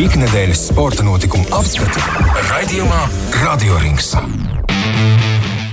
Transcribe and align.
Ikdienas 0.00 0.60
sporta 0.68 1.04
notikumu 1.04 1.44
apskati 1.52 2.00
raidījumā 2.48 3.00
Radio 3.42 3.76
Rings. 3.80 4.12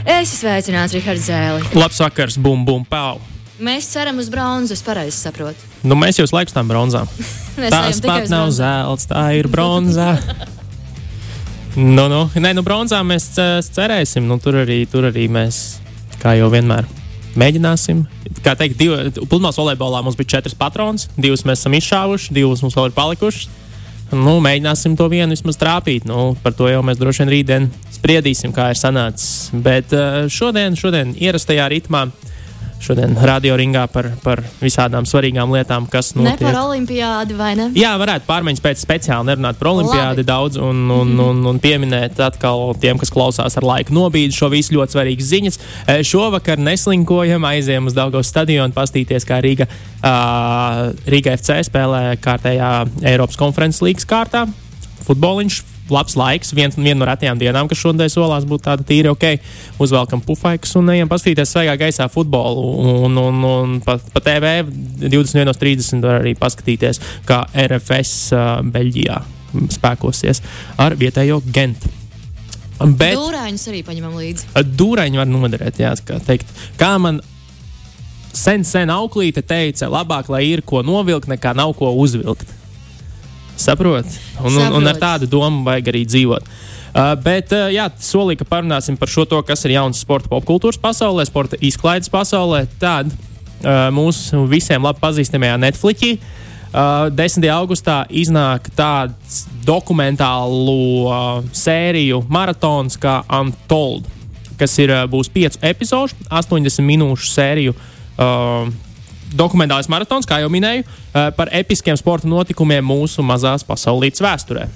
Es 0.03 0.31
esmu 0.31 0.39
sveicināts 0.41 0.95
Rihards 0.95 1.27
Zēli. 1.27 1.63
Labs 1.77 1.99
vakars, 2.03 2.37
bum, 2.41 2.65
bum, 2.67 2.83
pau. 2.87 3.19
Mēs 3.63 3.87
ceram 3.93 4.19
uz 4.19 4.29
bronzu, 4.31 4.75
es 4.75 4.83
pareizi 4.83 5.17
saprotu. 5.19 5.59
Nu, 5.83 5.95
mēs 5.99 6.19
jau 6.19 6.25
laikam 6.31 6.57
tam 6.57 6.71
bronzām. 6.71 7.11
Tikai 7.55 7.91
pat 8.05 8.31
nav 8.31 8.51
zelts, 8.55 9.07
tā 9.11 9.23
ir 9.39 9.47
bronzā. 9.51 10.13
nu, 11.97 12.07
nu, 12.11 12.21
nē, 12.35 12.53
nu, 12.57 12.63
bronzā 12.65 12.99
mēs 13.07 13.29
ce- 13.35 13.61
cerēsim. 13.75 14.27
Nu, 14.27 14.39
tur, 14.43 14.61
arī, 14.65 14.81
tur 14.89 15.09
arī 15.11 15.27
mēs, 15.31 15.77
kā 16.23 16.35
jau 16.39 16.49
vienmēr, 16.51 16.87
mēģināsim. 17.39 18.03
Kā 18.43 18.55
teikt, 18.59 18.79
pludmales 19.27 19.59
volejbolā 19.59 20.03
mums 20.03 20.19
bija 20.19 20.35
četras 20.37 20.55
patronas, 20.59 21.07
divas 21.19 21.43
mēs 21.47 21.63
esam 21.63 21.75
izšāvuši, 21.79 22.35
divas 22.35 22.63
mums 22.63 22.75
vēl 22.79 22.91
ir 22.91 22.97
palikušas. 22.99 23.49
Nu, 24.09 24.39
mēģināsim 24.41 24.95
to 24.97 25.05
vienu 25.11 25.35
vismaz 25.35 25.59
trāpīt. 25.61 26.07
Nu, 26.09 26.33
par 26.41 26.55
to 26.57 26.69
jau 26.71 26.81
mēs 26.85 26.97
droši 26.97 27.23
vien 27.23 27.31
rītdien 27.33 27.67
spriedīsim, 27.93 28.53
kā 28.55 28.71
ir 28.73 28.79
sanācis. 28.79 29.51
Bet 29.53 29.93
eh, 29.93 30.23
šodien, 30.33 30.77
šodien 30.79 31.13
ierastajā 31.13 31.67
ritmā, 31.69 32.07
šodien 32.79 33.15
radio 33.27 33.57
ringā 33.59 33.83
par, 33.91 34.07
par 34.23 34.39
visādām 34.61 35.03
svarīgām 35.09 35.51
lietām, 35.51 35.87
kas 35.91 36.13
Ne 36.15 36.29
notiek. 36.29 36.45
par 36.47 36.57
olimpiādu, 36.63 37.35
vai 37.39 37.51
ne? 37.59 37.69
Jā, 37.75 37.91
varētu 37.99 38.27
pārmaiņas 38.29 38.63
pēc 38.63 38.83
speciāli 38.83 39.27
nerunāt 39.27 39.59
par 39.59 39.71
olimpiādi 39.73 40.23
Labi. 40.23 40.27
daudz 40.29 40.57
un, 40.63 40.85
un, 40.95 41.11
un, 41.19 41.41
un 41.51 41.59
pieminēt 41.59 42.19
atkal 42.23 42.73
tiem, 42.79 42.97
kas 43.01 43.11
klausās 43.11 43.57
ar 43.59 43.67
laiku 43.67 43.93
nobīdi 43.95 44.35
šo 44.35 44.47
visu 44.53 44.77
ļoti 44.77 44.95
svarīgas 44.95 45.31
ziņas. 45.33 45.59
E, 45.85 45.97
Šovakar 46.07 46.61
neslinkojam, 46.63 47.43
aizējām 47.51 47.91
uz 47.91 47.97
Daugavas 47.97 48.31
stadionu, 48.31 48.73
pastīties, 48.75 49.27
kā 49.27 49.41
Rīga, 49.43 49.67
uh, 49.99 50.89
Rīga 51.09 51.35
FC 51.37 51.59
spēlē 51.67 52.15
kārtējā 52.23 52.71
Eiropas 53.11 53.37
konferences 53.39 53.83
līgas 53.85 54.07
kārtā. 54.09 54.45
Futboliņš, 55.07 55.59
labs 55.93 56.15
laiks, 56.19 56.53
viens, 56.55 56.77
viena 56.77 56.99
no 57.01 57.07
retajām 57.09 57.39
dienām, 57.41 57.69
kas 57.69 57.81
šodien 57.81 58.11
solās 58.11 58.47
būt 58.49 58.65
tāda 58.67 58.85
tīra 58.87 59.13
ok. 59.15 59.25
Uzvelkam 59.81 60.23
pufaikus 60.25 60.75
un 60.79 60.91
ejam 60.93 61.09
paskatīties 61.11 61.53
svaigā 61.55 61.77
gaisā 61.79 62.09
futbolu. 62.11 62.65
Un, 63.07 63.17
un, 63.21 63.43
un 63.49 63.79
pa, 63.85 63.97
pa 64.13 64.23
TV 64.25 64.59
21.30 65.05 66.05
var 66.05 66.21
arī 66.21 66.35
paskatīties, 66.39 67.01
kā 67.29 67.43
RFS 67.67 68.13
uh, 68.35 68.51
Beļģijā 68.69 69.21
spēkosies 69.73 70.43
ar 70.79 70.97
vietējo 70.99 71.41
Gentu. 71.53 71.89
Bet 72.79 73.17
Dūrāņus 73.17 73.65
arī 73.71 73.81
paņemam 73.83 74.15
līdzi. 74.15 74.53
dūraini 74.79 75.19
var 75.19 75.27
noderēt, 75.27 75.81
jā, 75.81 75.91
kā 76.05 76.19
teikt. 76.23 76.47
Kā 76.79 76.93
man 77.01 77.19
sen, 78.35 78.63
sen 78.63 78.91
auklīte 78.93 79.43
teica, 79.43 79.89
labāk, 79.91 80.29
lai 80.31 80.45
ir 80.47 80.63
ko 80.65 80.83
novilkt, 80.85 81.27
nekā 81.31 81.53
nav 81.57 81.75
ko 81.79 81.91
uzvilkt. 81.99 82.58
Saprot? 83.59 84.19
Un, 84.39 84.55
un, 84.55 84.79
un 84.79 84.89
ar 84.89 84.99
tādu 84.99 85.29
domu 85.29 85.63
vajag 85.67 85.91
arī 85.91 86.03
dzīvot. 86.07 86.51
Uh, 86.89 87.13
bet, 87.21 87.51
uh, 87.53 87.67
jā, 87.69 87.85
solīju, 88.01 88.41
ka 88.41 88.49
parunāsim 88.49 88.97
par 88.97 89.11
šo, 89.11 89.27
to, 89.29 89.37
kas 89.45 89.61
ir 89.67 89.75
jauns 89.75 89.99
sporta 90.01 90.31
popkultūras 90.31 90.79
pasaulē, 90.81 91.25
sporta 91.29 91.59
izklaides 91.61 92.09
pasaulē. 92.09 92.63
Tad 92.81 93.11
uh, 93.13 93.89
mūsu 93.93 94.41
visiem 94.49 94.83
labi 94.87 95.01
pazīstamajā 95.03 95.59
Netflixī 95.61 96.15
uh, 96.17 97.09
10. 97.13 97.45
augustā 97.53 98.01
iznāk 98.09 98.71
tāds 98.77 99.43
dokumentālu 99.67 100.79
uh, 101.05 101.29
sēriju 101.53 102.23
maratons 102.31 102.97
kā 102.97 103.19
Untold, 103.37 104.09
kas 104.57 104.73
ir, 104.81 104.95
uh, 104.95 105.05
būs 105.11 105.29
5 105.35 105.61
epizodu, 105.69 106.17
80 106.41 106.85
minūšu 106.89 107.33
sēriju. 107.35 107.77
Uh, 108.19 108.71
Dokumentālais 109.37 109.89
maratons, 109.91 110.27
kā 110.29 110.41
jau 110.43 110.49
minēju, 110.53 110.85
uh, 110.85 111.29
par 111.37 111.51
episkiem 111.53 111.97
sporta 111.99 112.29
notikumiem 112.29 112.85
mūsu 112.85 113.25
mazās 113.25 113.65
pasaulītes 113.67 114.23
vēsturē. 114.25 114.69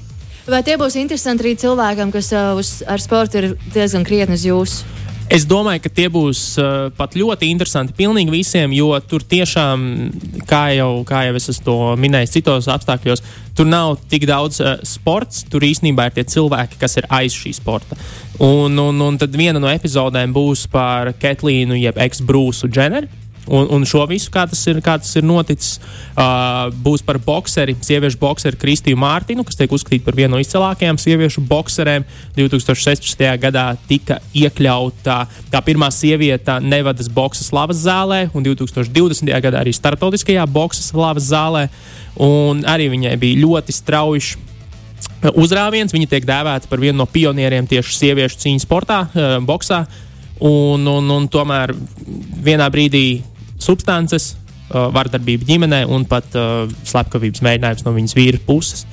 Vai 0.43 0.59
tie 0.65 0.75
būs 0.75 0.97
interesanti 0.99 1.45
arī 1.45 1.55
cilvēkam, 1.55 2.11
kas 2.11 2.33
uh, 2.35 2.51
uz, 2.59 2.81
ar 2.83 2.99
sportu 2.99 3.39
ir 3.39 3.53
diezgan 3.71 4.03
krietni 4.03 4.35
uz 4.35 4.43
jūsu? 4.43 4.93
Es 5.31 5.45
domāju, 5.47 5.79
ka 5.85 5.89
tie 5.89 6.09
būs 6.11 6.41
uh, 6.59 6.89
pat 6.97 7.15
ļoti 7.15 7.47
interesanti 7.47 7.95
pilnīgi 7.95 8.33
visiem, 8.33 8.73
jo 8.75 8.91
tur 9.07 9.23
tiešām, 9.23 9.85
kā 10.49 10.65
jau, 10.75 10.89
kā 11.07 11.23
jau 11.29 11.37
es 11.39 11.61
to 11.63 11.77
minējis 11.97 12.35
citos 12.35 12.67
apstākļos, 12.69 13.23
tur 13.55 13.69
nav 13.71 13.95
tik 14.11 14.27
daudz 14.27 14.59
uh, 14.59 14.75
sports. 14.83 15.45
Tur 15.47 15.63
īstenībā 15.63 16.09
ir 16.09 16.17
tie 16.19 16.27
cilvēki, 16.35 16.77
kas 16.81 16.99
ir 16.99 17.07
aiz 17.07 17.39
šī 17.39 17.55
sporta. 17.55 17.97
Un, 18.43 18.75
un, 18.75 18.99
un 19.07 19.17
tad 19.21 19.33
viena 19.39 19.63
no 19.63 19.71
epizodēm 19.71 20.35
būs 20.35 20.67
par 20.73 21.15
Ketlīnu, 21.23 21.79
jeb 21.79 22.03
ex-Brūsu 22.03 22.67
Dženeru. 22.67 23.22
Un, 23.47 23.67
un 23.75 23.83
šo 23.83 24.05
visu, 24.07 24.29
kā 24.31 24.45
tas 24.47 24.61
ir, 24.71 24.77
kā 24.83 24.95
tas 25.01 25.09
ir 25.19 25.25
noticis, 25.27 25.75
uh, 26.15 26.69
būs 26.85 27.01
par 27.03 27.17
boxeri, 27.19 27.75
sieviešu 27.83 28.19
boxeri 28.21 28.59
Kristiju 28.59 28.99
Mārtiņu, 29.01 29.43
kas 29.43 29.59
tiek 29.59 29.73
uzskatīta 29.75 30.05
par 30.05 30.15
vienu 30.15 30.37
no 30.37 30.39
izcilākajām 30.39 30.99
sieviešu 31.01 31.43
boxerēm. 31.49 32.05
2016. 32.37 33.25
gadā 33.43 33.65
tika 33.89 34.21
iekļauta 34.31 35.17
kā 35.51 35.61
pirmā 35.65 35.89
sieviete 35.91 36.55
Nevadas 36.63 37.11
boxas 37.11 37.51
slavas 37.51 37.83
zālē, 37.83 38.29
un 38.31 38.47
2020. 38.47 39.27
gadā 39.43 39.59
arī 39.59 39.75
starptautiskajā 39.75 40.47
boxas 40.47 40.93
slavas 40.93 41.27
zālē. 41.27 41.67
Arī 42.15 42.87
viņai 42.93 43.17
bija 43.19 43.41
ļoti 43.43 43.75
strauji 43.75 44.39
uzrāviens. 45.35 45.91
Viņa 45.91 46.09
tiek 46.15 46.25
dēvēta 46.27 46.71
par 46.71 46.79
vienu 46.79 47.01
no 47.01 47.09
pionieriem 47.11 47.67
tieši 47.67 47.99
sieviešu 47.99 48.39
cīņas 48.45 48.67
sportā, 48.69 49.03
uh, 49.03 49.37
boxā. 49.43 49.83
Un, 50.43 50.87
un, 50.89 51.11
un 51.13 51.27
tomēr 51.31 51.75
vienā 52.43 52.65
brīdī 52.73 53.21
substances, 53.63 54.33
uh, 54.71 54.89
vardarbība 54.93 55.47
ģimenē 55.49 55.83
un 55.89 56.05
pat 56.09 56.35
uh, 56.37 56.67
slepkavības 56.87 57.43
mēģinājums 57.45 57.85
no 57.87 57.95
viņas 57.95 58.17
vīra 58.17 58.41
puses, 58.47 58.85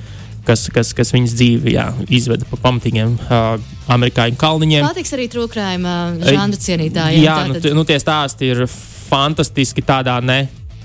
kas, 0.47 0.65
kas, 0.73 0.93
kas 0.97 1.11
viņas 1.13 1.35
dzīvi 1.37 1.75
jā, 1.75 1.89
izveda 2.09 2.47
pa 2.49 2.57
pamatīgiem 2.63 3.13
uh, 3.17 3.59
amerikāņu 3.93 4.39
kalniņiem. 4.41 4.87
Patiks 4.87 5.13
arī 5.17 5.27
trūkrājuma 5.31 5.97
žanra 6.25 6.57
cienītājiem. 6.63 7.25
Jā, 7.25 7.35
nu, 7.45 7.59
tātad. 7.59 7.67
t- 7.67 7.75
nu, 7.77 7.85
tie 7.85 7.99
stāsti 8.01 8.49
ir 8.53 8.65
fantastiski 9.11 9.83
tādā 9.85 10.17
ne. 10.23 10.41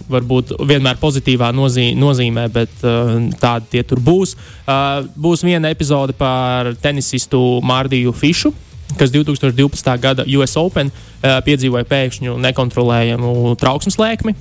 Varbūt 0.07 0.53
vienmēr 0.69 1.01
pozitīvā 1.03 1.49
nozī, 1.57 1.89
nozīmē, 1.99 2.45
bet 2.55 2.85
uh, 2.87 3.17
tādi 3.41 3.73
tie 3.73 3.83
tur 3.83 3.99
būs. 4.07 4.37
Uh, 4.69 5.03
būs 5.19 5.43
viena 5.43 5.73
epizode 5.75 6.15
par 6.15 6.69
tenisistu 6.79 7.41
Mārdiju 7.67 8.13
Fišu, 8.15 8.53
kas 8.95 9.11
2012. 9.15 9.91
gada 10.03 10.27
US 10.39 10.57
Open 10.61 10.93
uh, 10.93 11.39
piedzīvoja 11.47 11.87
pēkšņu 11.89 12.37
nekontrolējamu 12.47 13.57
trauksmes 13.61 13.99
lēkmi. 14.01 14.37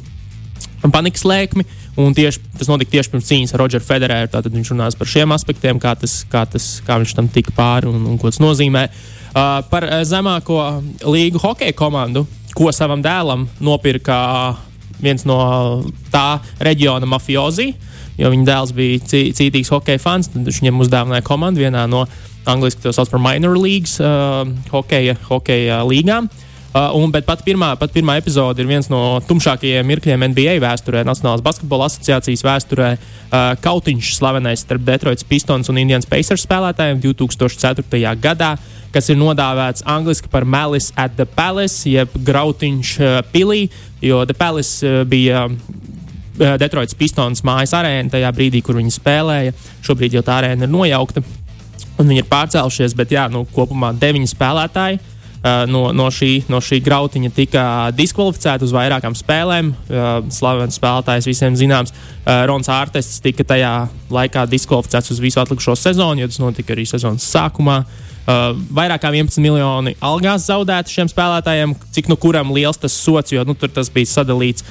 Panikas 0.86 1.24
lēkmi, 1.26 1.64
un 1.98 2.14
tieši, 2.14 2.44
tas 2.60 2.70
notika 2.70 2.94
tieši 2.94 3.10
pirms 3.10 3.26
cīņas 3.26 3.56
ar 3.56 3.64
Rodžeru 3.64 3.86
Federeru. 3.88 4.30
Tad 4.30 4.52
viņš 4.54 4.72
runās 4.76 4.98
par 5.00 5.10
šiem 5.10 5.34
aspektiem, 5.34 5.80
kā, 5.82 5.96
tas, 5.98 6.20
kā, 6.30 6.44
tas, 6.46 6.68
kā 6.86 7.00
viņš 7.02 7.16
tam 7.18 7.30
tika 7.32 7.56
pāri 7.58 7.90
un, 7.90 8.04
un 8.12 8.20
ko 8.22 8.30
tas 8.30 8.42
nozīmē. 8.44 8.86
Uh, 9.34 9.66
par 9.72 9.88
uh, 9.88 9.98
zemāko 10.06 10.60
līgu 11.10 11.42
hokeja 11.42 11.74
komandu, 11.76 12.28
ko 12.56 12.70
savam 12.72 13.02
dēlam 13.04 13.50
nopirka 13.64 14.16
viens 15.02 15.26
no 15.28 15.40
tā 16.14 16.38
reģiona 16.64 17.10
mafiozi, 17.10 17.74
jo 18.18 18.32
viņa 18.32 18.48
dēls 18.48 18.74
bija 18.76 19.04
cī- 19.04 19.30
cītīgs 19.36 19.72
hokeja 19.74 20.02
fans. 20.02 20.32
Tad 20.34 20.48
viņš 20.48 20.62
viņam 20.64 20.82
uzdāvināja 20.86 21.26
komandu 21.28 21.64
vienā 21.66 21.86
no 21.90 22.06
angļuiski 22.46 22.86
to 22.86 22.94
sauc 22.94 23.10
par 23.10 23.22
minor 23.24 23.58
leagues, 23.58 23.98
uh, 24.00 24.44
hokeja, 24.72 25.18
hokeja 25.30 25.84
līgām. 25.88 26.30
Uh, 26.76 26.92
un, 27.00 27.08
bet 27.08 27.24
pat 27.24 27.40
pirmā, 27.46 27.70
pat 27.80 27.94
pirmā 27.96 28.18
epizode 28.20 28.60
ir 28.60 28.68
viens 28.68 28.90
no 28.92 29.22
tumšākajiem 29.30 29.88
mirkļiem 29.88 30.26
NBA 30.34 30.58
vēsturē, 30.60 31.06
Nacionālās 31.08 31.44
basketbola 31.46 31.88
asociācijas 31.88 32.44
vēsturē. 32.44 32.90
Uh, 33.00 33.54
Kautiņš 33.64 34.10
slavenais 34.18 34.66
starp 34.66 34.84
Detroitas 34.84 35.24
Pistons 35.24 35.72
un 35.72 35.80
Indians 35.80 36.08
Pacers 36.10 36.44
spēlētājiem 36.44 37.00
2004. 37.00 38.12
gadā, 38.20 38.58
kas 38.92 39.08
ir 39.08 39.16
nodāvēts 39.22 39.88
angļuiski 39.88 40.28
par 40.34 40.44
Malice 40.44 40.92
at 41.00 41.16
the 41.16 41.24
Palace, 41.24 41.88
jeb 41.88 42.12
Grautiņš 42.28 42.92
uh, 43.00 43.22
pilī, 43.32 43.70
jo 44.04 44.26
The 44.28 44.36
Palace 44.36 44.84
uh, 44.84 45.06
bija 45.08 45.46
uh, 45.48 46.04
Detroitas 46.36 46.98
Pistons 46.98 47.44
mājas 47.48 47.74
arēna 47.78 48.12
tajā 48.14 48.32
brīdī, 48.36 48.62
kur 48.66 48.80
viņi 48.80 48.94
spēlēja. 48.98 49.56
Šobrīd 49.86 50.18
jau 50.18 50.24
tā 50.26 50.42
arēna 50.42 50.68
ir 50.68 50.74
nojaukta 50.74 51.24
un 52.00 52.08
viņi 52.10 52.24
ir 52.24 52.30
pārcēlušies, 52.32 52.96
bet 52.98 53.14
jā, 53.16 53.28
nu, 53.32 53.46
kopumā 53.56 53.94
deviņi 54.00 54.32
spēlētāji. 54.32 55.00
uh, 55.00 55.12
No, 55.70 55.92
no, 55.94 56.08
šī, 56.12 56.46
no 56.50 56.58
šī 56.64 56.82
grautiņa 56.84 57.32
tika 57.36 57.66
diskvalificēti 57.96 58.66
uz 58.66 58.74
vairākām 58.76 59.16
spēlēm. 59.16 59.72
Uh, 59.72 60.08
Slavens 60.34 60.80
spēlētājs 60.80 61.30
visiem 61.30 61.56
zināms, 61.56 61.94
uh, 61.94 62.44
Rons 62.50 62.70
Ārtests 62.72 63.22
tika 63.24 63.46
tajā 63.48 63.74
laikā 64.10 64.48
diskvalificēts 64.50 65.14
uz 65.14 65.22
visu 65.22 65.40
atlikušo 65.44 65.78
sezonu, 65.80 66.24
jo 66.24 66.32
tas 66.32 66.42
notika 66.42 66.76
arī 66.76 66.88
sezonas 66.90 67.28
sākumā. 67.30 67.84
Uh, 68.26 68.58
vairāk 68.74 69.04
kā 69.04 69.12
11 69.14 69.38
miljoni 69.38 69.94
algās 70.02 70.48
zaudēti 70.50 70.96
šiem 70.98 71.12
spēlētājiem, 71.12 71.76
cik 71.94 72.10
nu 72.10 72.18
kuram 72.18 72.50
liels 72.56 72.82
tas 72.82 72.96
sots, 72.98 73.36
jo 73.36 73.46
nu, 73.46 73.54
tur 73.54 73.70
tas 73.70 73.92
bija 73.94 74.10
sadalīts. 74.10 74.66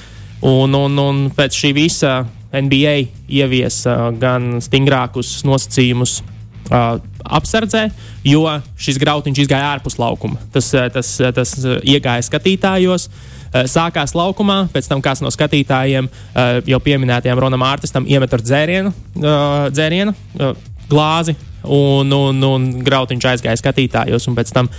Un, 0.45 0.75
un, 0.77 0.97
un 1.01 1.21
pēc 1.33 1.57
šī 1.57 1.71
visa 1.73 2.19
NBA 2.55 2.95
ieviesa 3.33 4.11
gan 4.21 4.59
stingrākus 4.63 5.39
nosacījumus 5.47 6.19
uh, 6.21 6.99
apsardzē, 7.25 7.87
jo 8.27 8.43
šis 8.77 8.99
grautiņš 9.01 9.41
izgāja 9.45 9.71
ārpus 9.73 9.97
laukuma. 10.01 10.37
Tas, 10.53 10.69
tas, 10.93 11.15
tas 11.35 11.55
iegāja 11.81 12.27
skatītājos. 12.27 13.09
Uh, 13.09 13.65
sākās 13.71 14.13
laukumā, 14.17 14.65
pēc 14.73 14.91
tam 14.91 15.01
kāds 15.03 15.23
no 15.25 15.33
skatītājiem, 15.33 16.11
uh, 16.11 16.61
jau 16.69 16.81
pieminētajam 16.83 17.41
Ronam 17.41 17.65
Artistam, 17.65 18.05
iemet 18.05 18.33
ar 18.35 18.45
dzērienu, 18.45 18.93
dzērienu 19.73 20.15
glāzi, 20.89 21.35
un, 21.65 22.11
un, 22.13 22.43
un 22.45 22.67
grautiņš 22.85 23.29
aizgāja 23.31 23.61
skatītājos. 23.61 24.27
Pēc 24.37 24.53
tam 24.53 24.69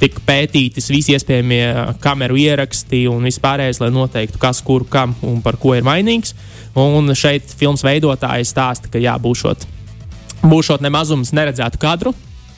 tika 0.00 0.22
pētītas 0.24 0.90
visi 0.92 1.12
iespējamie 1.16 1.96
kameru 2.00 2.38
ieraksti 2.40 3.02
un 3.12 3.26
vispārējais, 3.28 3.82
lai 3.82 3.90
noteiktu, 3.92 4.40
kas, 4.40 4.62
kur, 4.64 4.86
kam 4.88 5.12
un 5.26 5.42
par 5.44 5.58
ko 5.60 5.74
ir 5.76 5.84
vainīgs. 5.86 6.32
Un 6.76 7.12
šeit 7.16 7.52
filmas 7.56 7.84
veidotāji 7.84 8.48
stāsta, 8.48 8.92
ka 8.92 9.00
jā, 9.00 9.16
būšot 9.20 9.66
būšot 10.46 10.82
nemazums 10.84 11.32
neredzētu 11.36 11.80
kadru, 11.80 12.12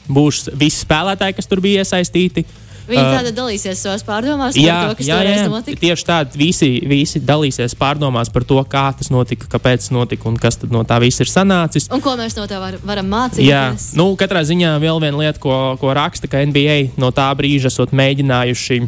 būs 0.09 0.49
visi 0.57 0.83
spēlētāji, 0.83 1.37
kas 1.37 1.49
tur 1.49 1.61
bija 1.63 1.83
iesaistīti. 1.83 2.45
Viņi 2.89 3.01
uh, 3.03 3.11
tāda 3.19 3.33
dalīsies 3.35 3.81
savās 3.83 4.03
pārdomās 4.05 4.57
jā, 4.57 4.73
par 4.73 4.91
to, 4.91 4.99
kas 4.99 5.09
jā, 5.09 5.19
jā, 5.27 5.43
notika. 5.51 5.81
Tieši 5.83 6.07
tādi 6.07 6.39
visi, 6.41 6.69
visi 6.89 7.21
dalīsies 7.21 7.75
pārdomās 7.79 8.31
par 8.33 8.45
to, 8.49 8.57
kā 8.69 8.87
tas 8.97 9.11
notika, 9.13 9.49
kāpēc 9.51 9.85
tas 9.85 9.93
notika 9.93 10.29
un 10.29 10.39
kas 10.41 10.57
no 10.69 10.81
tā 10.87 10.97
viss 11.03 11.21
ir 11.21 11.29
sanācis. 11.29 11.89
Un 11.93 12.01
ko 12.03 12.15
mēs 12.19 12.37
no 12.39 12.47
tā 12.49 12.61
var, 12.61 12.79
varam 12.85 13.11
mācīties? 13.13 13.45
Jā, 13.45 13.65
nu, 13.99 14.09
katrā 14.19 14.41
ziņā 14.47 14.73
vēl 14.81 15.03
viena 15.05 15.21
lieta, 15.21 15.41
ko, 15.43 15.59
ko 15.81 15.93
raksta, 15.97 16.31
ka 16.31 16.41
NBA 16.49 16.97
no 17.01 17.13
tā 17.15 17.29
brīža 17.37 17.69
esot 17.69 17.93
mēģinājuši 17.93 18.81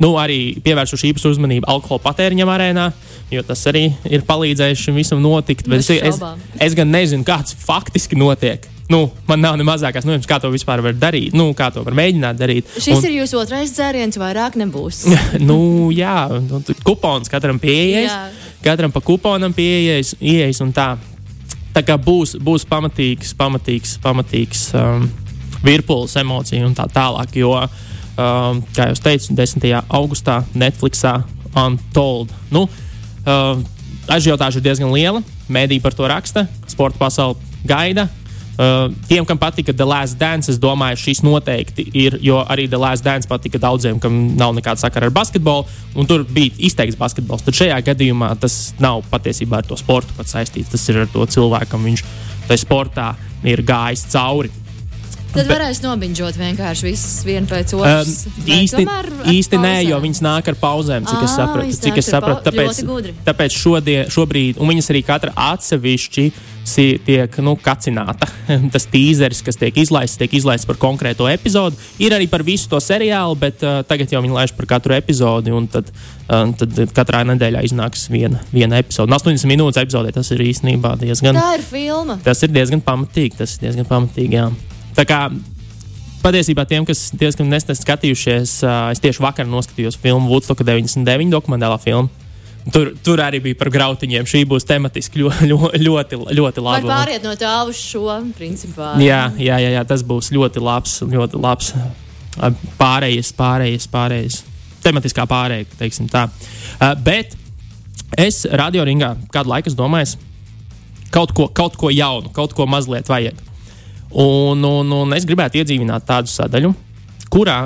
nu, 0.00 0.14
arī 0.20 0.40
pievērsuši 0.64 1.12
īpašu 1.12 1.34
uzmanību 1.34 1.68
alkohola 1.68 2.02
patēriņam 2.06 2.50
arēnā, 2.50 2.86
jo 3.32 3.44
tas 3.46 3.64
arī 3.70 3.90
ir 4.08 4.24
palīdzējis 4.28 4.84
šim 4.86 5.00
visam 5.00 5.20
notikt. 5.22 5.68
Bet 5.68 5.84
es, 5.84 5.90
es, 5.92 6.20
es 6.68 6.76
gan 6.78 6.92
nezinu, 6.92 7.26
kāds 7.28 7.56
faktiski 7.60 8.18
notiek. 8.18 8.64
Nu, 8.90 9.04
man 9.28 9.38
nav 9.38 9.54
ne 9.54 9.64
mazākās 9.66 10.02
nojausmas, 10.02 10.26
kā 10.26 10.40
to 10.42 10.48
vispār 10.50 10.82
var 10.82 10.96
darīt, 10.98 11.34
nu, 11.38 11.52
kā 11.54 11.68
to 11.70 11.84
var 11.86 11.94
mēģināt 11.94 12.38
darīt. 12.40 12.72
Šis 12.74 12.96
un, 12.96 13.04
ir 13.06 13.20
jūsu 13.20 13.38
otrais 13.38 13.70
dzēriens, 13.76 14.18
vairāk 14.18 14.58
nebūs. 14.58 15.04
nu, 15.48 15.60
jā, 15.94 16.24
nu, 16.48 16.58
kupons 16.82 17.30
katram 17.30 17.60
pieejais, 17.62 18.10
jā. 18.10 18.50
katram 18.66 18.90
pa 18.90 19.02
kuponam 19.04 19.54
ieejais 19.54 20.62
un 20.64 20.74
tā. 20.74 20.90
Tā 21.70 21.84
kā 21.86 21.94
būs, 22.02 22.34
būs 22.42 22.66
pamatīgs, 22.66 23.30
pamatīgs, 23.38 23.94
pamatīgs 24.02 24.64
um, 24.74 25.04
virpulis 25.62 26.16
emociju 26.18 26.66
un 26.66 26.74
tā 26.74 26.88
tālāk. 26.90 27.36
Jo, 27.38 27.52
um, 27.62 28.62
kā 28.74 28.88
jau 28.90 28.96
teicu, 29.06 29.36
10. 29.38 29.68
augustā 29.86 30.40
Netflixā 30.50 31.20
Untold. 31.54 32.34
Nu, 32.50 32.66
uh, 32.66 33.62
Ažiotāža 34.10 34.58
ir 34.58 34.66
diezgan 34.66 34.90
liela, 34.90 35.22
mēdī 35.46 35.78
par 35.78 35.94
to 35.94 36.10
raksta, 36.10 36.48
sporta 36.66 36.98
pasaule 36.98 37.38
gaida. 37.62 38.08
Uh, 38.60 38.92
tiem, 39.08 39.24
kam 39.24 39.38
patika 39.40 39.72
The 39.72 39.86
Last 39.88 40.18
Dance, 40.20 40.50
es 40.52 40.58
domāju, 40.60 40.98
šis 41.00 41.22
noteikti 41.24 41.86
ir, 41.96 42.18
jo 42.20 42.42
arī 42.44 42.66
The 42.68 42.76
Last 42.76 43.06
Dance 43.06 43.28
patika 43.28 43.56
daudziem, 43.62 43.96
kam 44.02 44.18
nav 44.36 44.52
nekāda 44.52 44.82
sakara 44.82 45.08
ar 45.08 45.14
basketbolu, 45.16 45.64
un 45.96 46.08
tur 46.10 46.26
bija 46.28 46.52
izteikts 46.68 46.98
basketbols. 47.00 47.46
Tad 47.46 47.56
šajā 47.56 47.78
gadījumā 47.86 48.34
tas 48.42 48.74
nav 48.76 49.00
patiesībā 49.08 49.62
ar 49.62 49.70
to 49.70 49.80
sportu 49.80 50.12
saistīts. 50.28 50.74
Tas 50.74 50.84
ir 50.92 51.06
ar 51.06 51.08
to 51.08 51.24
cilvēku, 51.24 51.70
kam 51.72 51.88
viņš 51.88 52.04
tajā 52.50 52.60
sportā 52.66 53.14
ir 53.48 53.64
gājis 53.64 54.04
cauri. 54.12 54.52
Tad 55.30 55.46
varēs 55.46 55.78
nobiņģot 55.84 56.38
vienkārši 56.40 56.86
visas 56.88 57.20
vienu 57.22 57.46
pēc 57.48 57.72
otras. 57.78 58.14
Um, 58.26 58.46
īsti 58.50 58.84
īsti 59.30 59.60
nē, 59.62 59.74
jo 59.86 60.00
viņas 60.02 60.22
nāk 60.26 60.48
ar 60.50 60.56
pauzēm, 60.58 61.06
cik 61.06 61.26
es 61.26 61.36
sapratu. 61.38 61.76
Cik 61.84 62.00
es 62.02 62.08
sapratu 62.10 62.50
tāpēc, 62.50 62.80
tāpēc 63.28 63.58
šodien, 63.62 64.10
šobrīd, 64.10 64.58
un 64.58 64.72
viņas 64.72 64.90
arī 64.90 65.04
katra 65.06 65.32
atsevišķi 65.52 66.26
tiek 67.04 67.36
nu, 67.44 67.54
kacināta. 67.60 68.28
Tas 68.74 68.86
tīzeris, 68.90 69.42
kas 69.46 69.58
tiek 69.60 69.76
izlaists, 69.80 70.18
tiek 70.20 70.32
izlaists 70.36 70.68
par 70.68 70.78
konkrēto 70.80 71.28
epizodu. 71.30 71.78
Ir 72.02 72.14
arī 72.16 72.28
par 72.30 72.44
visu 72.46 72.70
to 72.70 72.80
seriālu, 72.82 73.36
bet 73.40 73.64
uh, 73.64 73.80
tagad 73.86 74.12
jau 74.12 74.22
viņi 74.24 74.36
laiž 74.36 74.54
par 74.58 74.68
katru 74.70 74.96
epizodi. 74.96 75.54
Tad, 75.72 75.90
uh, 76.28 76.52
tad 76.60 76.94
katrā 76.96 77.22
nedēļā 77.32 77.64
iznāks 77.68 78.08
viena, 78.12 78.42
viena 78.52 78.80
epizode. 78.82 79.12
80 79.16 79.50
minūtes 79.50 79.80
epizodē 79.82 80.12
tas 80.14 80.30
ir 80.34 80.44
īstenībā 80.44 80.96
diezgan. 81.00 81.38
Tā 81.38 81.56
ir 81.58 81.66
filma. 81.66 82.20
Tas 82.24 82.42
ir 82.46 82.52
diezgan 82.54 82.84
pamatīgi. 82.84 83.40
Tas 83.40 83.56
ir 83.56 83.68
diezgan 83.68 83.88
pamatīgi 83.90 84.40
jā. 84.40 84.48
Tā 84.98 85.06
kā 85.08 85.24
patiesībā 86.20 86.66
tiem, 86.68 86.84
kas 86.88 87.08
diezgan 87.16 87.48
nesen 87.50 87.78
skatījušies, 87.78 88.60
uh, 88.66 88.88
es 88.94 89.02
tieši 89.02 89.24
vakar 89.24 89.48
noskatījos 89.48 89.98
filmu 90.00 90.30
Woodstock 90.32 90.64
99 90.66 91.32
dokumentālā 91.32 91.80
filmu. 91.82 92.12
Tur, 92.68 92.90
tur 93.00 93.22
arī 93.24 93.40
bija 93.40 93.56
par 93.56 93.70
grautiņiem. 93.72 94.26
Šī 94.28 94.42
būs 94.48 94.66
tematiski 94.68 95.22
ļoti, 95.22 95.48
ļoti, 95.86 96.18
ļoti 96.36 96.64
laba. 96.64 96.84
Vai 96.84 96.92
pāriet 96.92 97.24
no 97.24 97.32
tā 97.40 97.54
uz 97.68 97.80
šo 97.80 98.18
principā? 98.36 98.92
Jā, 99.00 99.30
jā, 99.40 99.56
jā, 99.64 99.72
jā 99.78 99.84
tas 99.88 100.04
būs 100.06 100.28
ļoti 100.34 100.60
labs, 100.60 100.98
ļoti 101.08 101.40
labs 101.40 101.72
pārējais, 102.80 103.32
pārējais, 103.36 103.88
pārējais. 103.90 104.40
Tematiskā 104.84 105.26
pārējai, 105.28 105.66
teiksim 105.80 106.08
tā. 106.08 106.26
Uh, 106.78 106.92
bet 107.04 107.34
es 108.20 108.44
radioringā 108.44 109.14
kādu 109.32 109.52
laiku 109.52 109.72
domāju, 109.76 110.16
kaut 111.12 111.34
ko, 111.36 111.48
kaut 111.52 111.76
ko 111.80 111.90
jaunu, 111.92 112.32
kaut 112.36 112.54
ko 112.56 112.68
mazliet 112.68 113.08
vajag. 113.10 113.40
Un, 114.10 114.64
un, 114.64 114.94
un 115.02 115.12
es 115.14 115.26
gribētu 115.28 115.60
iedzīvināt 115.60 116.06
tādu 116.08 116.32
sadaļu, 116.32 116.72
kurā 117.30 117.60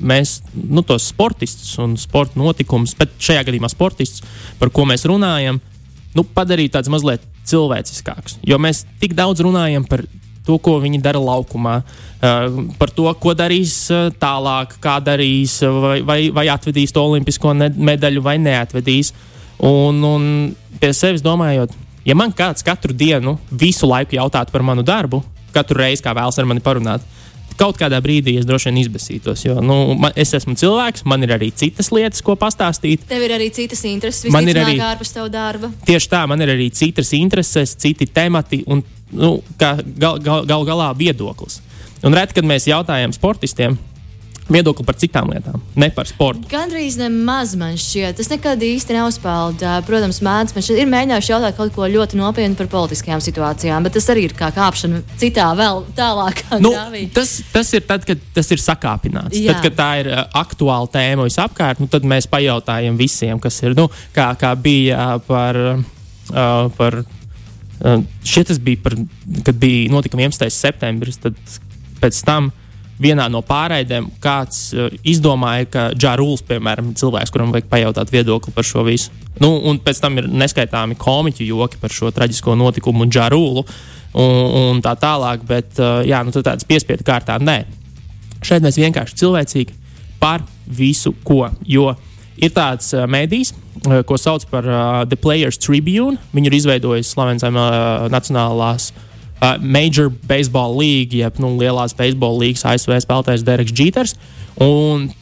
mēs 0.00 0.40
nu, 0.52 0.82
tos 0.86 1.08
sportistus 1.12 1.76
un 1.82 1.96
sporta 2.00 2.38
notikumus, 2.40 2.94
bet 2.98 3.14
šajā 3.22 3.46
gadījumā 3.48 3.70
sportistus, 3.72 4.24
par 4.60 4.72
ko 4.74 4.84
mēs 4.88 5.06
runājam, 5.08 5.60
nu, 6.16 6.24
padarīt 6.36 6.74
tādus 6.76 6.92
mazliet 6.92 7.24
cilvēciskākus. 7.46 8.40
Jo 8.46 8.58
mēs 8.62 8.84
tik 9.00 9.14
daudz 9.16 9.42
runājam 9.44 9.86
par 9.88 10.04
to, 10.46 10.58
ko 10.62 10.76
viņi 10.82 11.00
dara 11.02 11.20
laukumā, 11.22 11.78
uh, 11.82 12.60
par 12.78 12.92
to, 12.94 13.06
ko 13.20 13.34
darīs 13.38 13.74
uh, 13.94 14.08
tālāk, 14.14 14.76
kā 14.82 14.98
darīs, 15.04 15.58
vai, 15.62 15.98
vai, 16.06 16.20
vai 16.34 16.46
atvedīs 16.52 16.94
to 16.94 17.02
olimpisko 17.02 17.54
medaļu, 17.56 18.22
vai 18.22 18.36
neatvedīs. 18.42 19.12
Un, 19.66 20.02
un 20.04 20.30
pie 20.80 20.92
sevis 20.94 21.24
domājot, 21.24 21.72
ja 22.06 22.16
man 22.18 22.34
kāds 22.36 22.64
katru 22.66 22.94
dienu 22.94 23.38
visu 23.50 23.88
laiku 23.88 24.18
jautātu 24.18 24.52
par 24.54 24.64
manu 24.66 24.84
darbu, 24.86 25.22
katru 25.54 25.80
reizi, 25.80 26.04
kā 26.04 26.14
vēlas 26.16 26.38
ar 26.38 26.48
mani 26.48 26.62
parunāt. 26.64 27.04
Kaut 27.56 27.78
kādā 27.80 28.00
brīdī 28.04 28.36
es 28.40 28.44
droši 28.48 28.68
vien 28.68 28.80
izbēsītos, 28.82 29.46
jo 29.46 29.60
nu, 29.64 29.76
man, 29.96 30.12
es 30.18 30.34
esmu 30.36 30.56
cilvēks, 30.60 31.06
man 31.08 31.24
ir 31.24 31.32
arī 31.38 31.48
citas 31.56 31.88
lietas, 31.94 32.20
ko 32.24 32.36
pastāstīt. 32.36 33.06
Tev 33.08 33.24
ir 33.24 33.32
arī 33.38 33.48
citas 33.54 33.80
intereses, 33.88 34.28
man 34.34 34.48
ir 34.48 34.60
arī 34.60 34.76
ārpus 34.84 35.14
tava 35.14 35.30
darba. 35.32 35.70
Tieši 35.88 36.10
tā, 36.12 36.26
man 36.28 36.44
ir 36.44 36.52
arī 36.52 36.68
citas 36.76 37.14
intereses, 37.16 37.72
citi 37.80 38.08
temati 38.12 38.60
un 38.68 38.84
nu, 39.12 39.38
gal, 39.58 39.80
gal, 39.96 40.44
gal 40.44 40.66
galā 40.68 40.90
viedoklis. 40.98 41.60
Un 42.04 42.14
reti, 42.16 42.36
kad 42.36 42.46
mēs 42.48 42.68
jautājam 42.68 43.14
sportistiem, 43.16 43.78
viedokli 44.50 44.84
par 44.86 44.96
citām 44.98 45.30
lietām, 45.32 45.60
ne 45.78 45.88
par 45.94 46.06
sportu. 46.08 46.46
Gandrīz 46.50 46.96
nemaz 47.00 47.54
man 47.58 47.74
šķiet, 47.80 48.16
tas 48.18 48.28
nekad 48.30 48.62
īsti 48.62 48.94
neuzpeld. 48.96 49.64
Protams, 49.88 50.20
mēdz 50.24 50.54
man 50.54 50.66
šeit 50.66 50.80
ir 50.82 50.90
mēģinājuši 50.90 51.32
jautāt 51.32 51.56
kaut 51.58 51.74
ko 51.74 51.88
ļoti 51.90 52.20
nopietnu 52.20 52.58
par 52.60 52.70
politiskajām 52.74 53.22
situācijām, 53.24 53.86
bet 53.86 53.96
tas 53.98 54.06
arī 54.12 54.28
ir 54.28 54.36
kā 54.38 54.52
kāpšana 54.54 55.02
citā 55.20 55.48
vēl 55.58 55.82
tālākā 55.98 56.60
nu, 56.62 56.72
grāvī. 56.76 57.06
Tas, 57.16 57.36
tas 57.52 57.72
ir 57.76 57.86
tad, 57.88 58.06
kad 58.06 58.22
tas 58.36 58.50
ir 58.54 58.62
sakāpināts. 58.62 59.34
Jā. 59.40 59.56
Tad, 59.56 59.66
kad 59.66 59.78
tā 59.80 59.90
ir 60.04 60.12
aktuāla 60.14 60.90
tēma 60.94 61.26
visapkārt, 61.26 61.82
nu, 61.82 61.90
tad 61.90 62.06
mēs 62.06 62.30
pajautājam 62.30 62.98
visiem, 63.00 63.42
kas 63.42 63.58
ir, 63.64 63.74
nu, 63.78 63.88
kā, 64.16 64.30
kā 64.40 64.54
bija 64.58 65.16
par. 65.26 65.60
Uh, 66.26 66.66
par 66.74 66.96
uh, 67.04 68.00
Šie 68.26 68.42
tas 68.48 68.58
bija, 68.58 68.80
par, 68.82 68.96
kad 69.46 69.58
bija 69.62 69.92
notikumi 69.92 70.24
11. 70.26 70.50
septembris, 70.50 71.20
tad 71.22 71.38
pēc 72.02 72.18
tam 72.26 72.48
uh, 72.50 72.65
vienā 73.02 73.26
no 73.32 73.42
pārraidēm 73.44 74.08
kāds 74.22 74.70
uh, 74.74 74.88
izdomāja, 75.06 75.68
ka 75.70 75.84
Džārūls, 75.96 76.44
piemēram, 76.48 76.90
ir 76.90 77.00
cilvēks, 77.00 77.32
kuram 77.34 77.52
vajag 77.54 77.68
pajautāt 77.72 78.12
viedokli 78.14 78.54
par 78.56 78.66
šo 78.66 78.84
visu. 78.86 79.12
Nu, 79.42 79.52
un 79.68 79.80
pēc 79.84 80.00
tam 80.00 80.16
ir 80.20 80.30
neskaitāmi 80.32 80.96
komiķu 81.00 81.44
joki 81.44 81.80
par 81.80 81.92
šo 81.92 82.10
traģisko 82.14 82.56
notikumu 82.56 83.04
un 83.04 83.12
Džārūlu 83.12 83.64
un, 84.16 84.36
un 84.62 84.82
tā 84.84 84.96
tālāk, 85.00 85.44
bet 85.48 85.80
uh, 85.82 86.00
jā, 86.08 86.22
nu, 86.24 86.32
tādas 86.36 86.64
piespiedu 86.68 87.04
kārtā 87.06 87.38
nē. 87.42 87.62
Šeit 88.44 88.64
mēs 88.64 88.80
vienkārši 88.80 89.18
cilvēcīgi 89.20 89.76
par 90.20 90.44
visu 90.66 91.12
ko. 91.26 91.46
Jo 91.68 91.92
ir 92.40 92.52
tāds 92.56 92.94
uh, 92.96 93.04
mēdījis, 93.10 93.52
uh, 93.52 94.00
ko 94.08 94.16
sauc 94.20 94.48
par 94.48 94.68
uh, 94.68 95.02
The 95.08 95.20
Players 95.20 95.60
Tribune. 95.60 96.16
Viņu 96.36 96.50
ir 96.50 96.58
izveidojis 96.62 97.12
slavens 97.12 97.44
uh, 97.44 98.08
Nacionālās 98.12 98.90
uh, 98.92 99.04
uh, 99.40 99.56
Major 99.60 100.08
Baseball 100.08 100.76
League, 100.78 101.16
jeb 101.16 101.40
nu, 101.42 101.54
lielās 101.60 101.94
beisbola 101.96 102.44
līnijas 102.44 102.66
ASV 102.72 102.96
spēlētājs 103.04 103.44
Dereks 103.46 103.74
Džiters. 103.74 104.16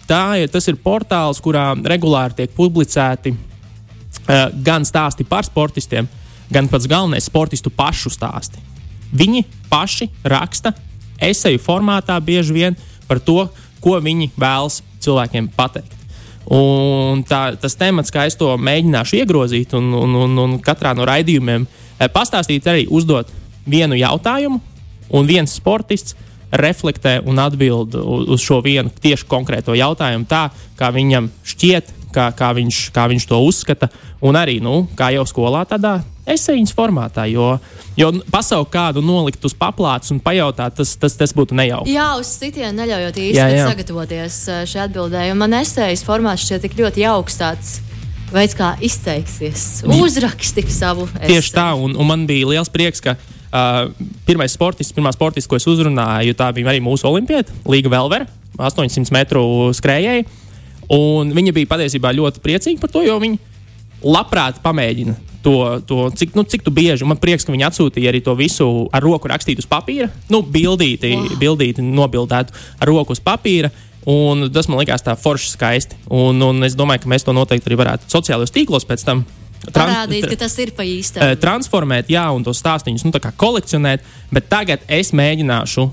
Tā, 0.07 0.25
tas 0.53 0.71
ir 0.71 0.79
portāls, 0.83 1.41
kurā 1.43 1.73
regulāri 1.75 2.39
tiek 2.39 2.55
publicēti 2.55 3.35
uh, 3.35 4.51
gan 4.67 4.87
stāsti 4.87 5.27
par 5.27 5.47
sportistiem, 5.47 6.09
gan 6.53 6.71
pats 6.71 6.87
galvenais 6.91 7.27
sportistu 7.27 7.73
pašu 7.75 8.13
stāsti. 8.15 8.63
Viņi 9.15 9.45
paši 9.71 10.11
raksta 10.27 10.75
eseju 11.23 11.61
formātā 11.63 12.17
bieži 12.23 12.55
vien 12.55 12.79
par 13.09 13.21
to, 13.23 13.47
ko 13.83 13.99
viņi 14.03 14.31
vēlas 14.41 14.81
cilvēkiem 15.05 15.51
pateikt. 15.57 15.93
Un 16.55 17.23
tā, 17.25 17.55
tas 17.57 17.77
temats, 17.81 18.13
kā 18.13 18.27
es 18.29 18.37
to 18.37 18.51
mēģināšu 18.61 19.17
iegrozīt, 19.23 19.73
un, 19.79 19.89
un, 19.97 20.17
un, 20.27 20.37
un 20.43 20.59
katrā 20.61 20.93
no 20.97 21.07
raidījumiem 21.09 21.65
pastāstīt, 22.13 22.67
arī 22.69 22.85
uzdot 22.93 23.31
vienu 23.67 23.99
jautājumu, 23.99 24.61
un 25.15 25.29
viens 25.29 25.59
sportists 25.59 26.17
reflektē 26.55 27.19
un 27.27 27.41
atbild 27.43 27.97
uz, 27.99 28.39
šo 28.43 28.61
vienu 28.65 28.93
tieši 29.03 29.27
konkrēto 29.31 29.75
jautājumu 29.77 30.29
tā, 30.31 30.47
kā 30.79 30.91
viņam 30.95 31.29
šķiet, 31.45 31.93
kā, 32.15 32.31
kā, 32.37 32.53
viņš, 32.57 32.89
kā 32.95 33.09
viņš 33.11 33.29
to 33.31 33.41
uzskata. 33.43 33.91
Un 34.25 34.39
arī, 34.39 34.61
nu, 34.63 34.85
kā 34.97 35.11
jau 35.15 35.25
skolā, 35.29 35.65
tādā 35.69 35.99
esejas 36.31 36.73
formātā. 36.75 37.27
Jo, 37.29 37.59
jo 37.99 38.11
pasaukt 38.33 38.73
kādu 38.73 39.03
nolikt 39.05 39.45
uz 39.45 39.55
paplātes 39.59 40.13
un 40.15 40.21
pajautāt, 40.25 40.77
tas, 40.79 40.95
tas, 41.01 41.17
tas 41.21 41.35
būtu 41.37 41.57
nejauki. 41.59 41.95
Jā, 41.95 42.15
uz 42.21 42.31
citiem 42.41 42.77
neļaujot 42.79 43.21
jā. 43.35 43.49
sagatavoties 43.67 44.39
uh, 44.49 44.63
šai 44.69 44.87
atbildēji. 44.87 45.37
Man 45.41 45.59
esejas 45.61 46.07
formāts 46.07 46.47
šķiet 46.47 46.69
tik 46.69 46.79
ļoti 46.81 47.05
jauks. 47.05 47.39
Tāds 47.43 47.75
veids, 48.35 48.57
kā 48.59 48.73
izteiksies, 48.83 49.85
uzraksti 49.85 50.65
savu. 50.73 51.07
Tieši 51.21 51.55
tā, 51.55 51.69
un, 51.79 51.95
un 51.99 52.09
man 52.09 52.25
bija 52.31 52.55
liels 52.55 52.73
prieks, 52.73 53.03
ka 53.05 53.19
uh, 53.55 53.89
pirmais 54.27 54.53
sportists, 54.53 54.95
pirmā 54.97 55.13
sportists, 55.15 55.49
ko 55.51 55.59
es 55.59 55.69
uzrunāju, 55.71 56.37
tā 56.39 56.51
bija 56.57 56.73
arī 56.73 56.83
mūsu 56.85 57.09
olimpieta, 57.11 57.55
Līga 57.71 57.93
Velvera, 57.95 58.27
800 58.59 59.15
metru 59.15 59.45
skrējēji. 59.75 60.27
Un 60.95 61.31
viņa 61.33 61.55
bija 61.57 61.71
patiesībā 61.71 62.13
ļoti 62.13 62.43
priecīga 62.45 62.83
par 62.83 62.93
to, 62.93 63.05
jo 63.07 63.17
viņa 63.23 63.55
labprāt 64.05 64.61
pamēģina 64.65 65.15
to, 65.45 65.81
to 65.85 66.11
cik, 66.17 66.35
nu, 66.37 66.43
cik 66.49 66.65
bieži. 66.73 67.05
Man 67.05 67.21
prieks, 67.21 67.45
ka 67.45 67.53
viņi 67.53 67.67
atsūtīja 67.69 68.11
arī 68.13 68.23
to 68.25 68.33
visu 68.37 68.67
ar 68.93 69.05
roku 69.05 69.29
rakstīt 69.29 69.61
uz 69.61 69.69
papīra, 69.69 70.09
nu, 70.33 70.41
bildīti, 70.41 71.13
wow. 71.13 71.37
bildīti 71.41 71.85
nobildētu 71.85 72.57
ar 72.81 72.91
roku 72.91 73.17
uz 73.17 73.21
papīra. 73.21 73.71
Un 74.09 74.51
tas 74.53 74.67
man 74.69 74.83
likās 74.83 75.05
tā 75.05 75.15
forši 75.17 75.55
skaisti. 75.55 75.97
Un, 76.13 76.41
un 76.45 76.65
es 76.67 76.75
domāju, 76.77 77.05
ka 77.05 77.13
mēs 77.13 77.25
to 77.25 77.33
noteikti 77.37 77.71
arī 77.71 77.79
varētu 77.81 78.11
sociālajos 78.13 78.53
tīklos 78.53 78.85
pēc 78.89 79.05
tam 79.05 79.23
Parādīt, 79.73 80.27
ka 80.29 80.37
tas 80.45 80.55
ir 80.61 80.75
pa 80.77 80.85
īstam. 80.87 81.25
Eh, 81.25 81.37
transformēt, 81.41 82.11
jā, 82.13 82.25
un 82.35 82.45
tos 82.45 82.61
stāstīņus 82.63 83.07
nu, 83.07 83.13
kolekcionēt. 83.41 84.05
Bet 84.35 84.49
tagad 84.53 84.85
es 84.89 85.13
mēģināšu 85.17 85.89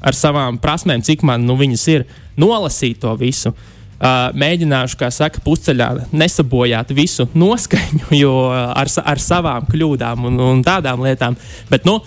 ar 0.00 0.16
savām 0.16 0.58
prasmēm, 0.60 1.04
cik 1.04 1.24
man 1.26 1.44
nu, 1.46 1.56
viņas 1.60 1.84
ir, 1.92 2.06
nolasīt 2.40 3.00
to 3.02 3.14
visu. 3.20 3.52
Uh, 4.00 4.30
mēģināšu, 4.32 4.96
kā 4.96 5.10
saka, 5.12 5.42
pusceļā 5.44 5.90
nesabojāt 6.16 6.94
visu 6.96 7.26
noskaņu, 7.36 8.06
jo 8.22 8.32
ar, 8.48 8.88
ar 8.88 9.20
savām 9.20 9.66
kļūdām 9.68 10.24
un, 10.30 10.40
un 10.40 10.62
tādām 10.64 11.04
lietām. 11.04 11.36
Bet, 11.68 11.84
nu, 11.84 11.98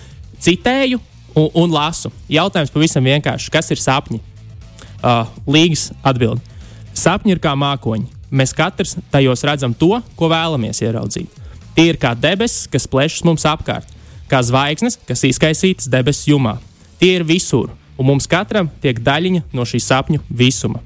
citēju 0.42 0.98
un, 1.38 1.48
un 1.54 1.70
lasu. 1.74 2.10
Jautājums 2.30 2.74
pavisam 2.74 3.06
vienkāršs. 3.06 3.50
Kas 3.52 3.70
ir 3.70 3.82
sapņi? 3.82 4.18
Uh, 5.04 5.30
Līgas 5.46 5.92
atbild. 6.02 6.42
Sapņi 6.98 7.36
ir 7.36 7.42
kā 7.42 7.54
mākoņi. 7.58 8.10
Mēs 8.34 8.50
katrs 8.56 8.96
tajos 9.14 9.44
redzam 9.46 9.74
to, 9.78 10.00
ko 10.18 10.28
vēlamies 10.32 10.82
ieraudzīt. 10.82 11.30
Tie 11.74 11.86
ir 11.92 11.98
kā 12.02 12.14
debesis, 12.18 12.66
kas 12.70 12.88
plešas 12.90 13.22
mums 13.26 13.44
apkārt, 13.46 13.86
kā 14.30 14.40
zvaigznes, 14.42 14.98
kas 15.06 15.22
izkaisītas 15.28 15.86
debesu 15.90 16.32
jumā. 16.32 16.56
Tie 16.98 17.12
ir 17.14 17.26
visur, 17.26 17.70
un 17.98 18.08
mums 18.10 18.26
katram 18.30 18.70
tiek 18.82 18.98
daļiņa 19.06 19.44
no 19.54 19.66
šī 19.68 19.80
sapņu 19.82 20.22
visuma. 20.30 20.82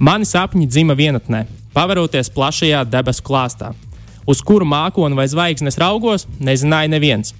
Mani 0.00 0.24
sapņi 0.24 0.68
dzima 0.68 0.96
vienatnē, 0.96 1.44
paveroties 1.76 2.32
plašajā 2.32 2.84
debesu 2.88 3.24
klāstā. 3.28 3.74
Uz 4.28 4.40
kuru 4.44 4.64
mākoni 4.68 5.16
vai 5.18 5.28
zvaigznes 5.28 5.76
raugos, 5.80 6.26
nezināja 6.40 6.88
neviens. 6.92 7.34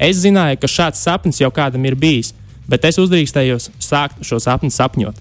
Es 0.00 0.22
zināju, 0.22 0.60
ka 0.60 0.68
šāds 0.68 1.00
sapnis 1.04 1.40
jau 1.40 1.50
kādam 1.52 1.84
ir 1.88 1.96
bijis, 1.96 2.32
bet 2.68 2.84
es 2.88 2.96
uzdrīkstējos 3.00 3.70
sākt 3.80 4.24
šo 4.24 4.40
sapni 4.40 4.72
sapņot. 4.72 5.20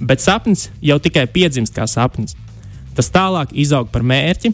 Bet 0.00 0.24
sapnis 0.24 0.70
jau 0.80 0.96
tikai 1.02 1.26
piedzimst 1.28 1.76
kā 1.76 1.84
sapnis. 1.88 2.36
Tas 3.00 3.08
tālāk 3.08 3.54
izaug 3.56 3.88
par 3.88 4.02
mērķi. 4.04 4.50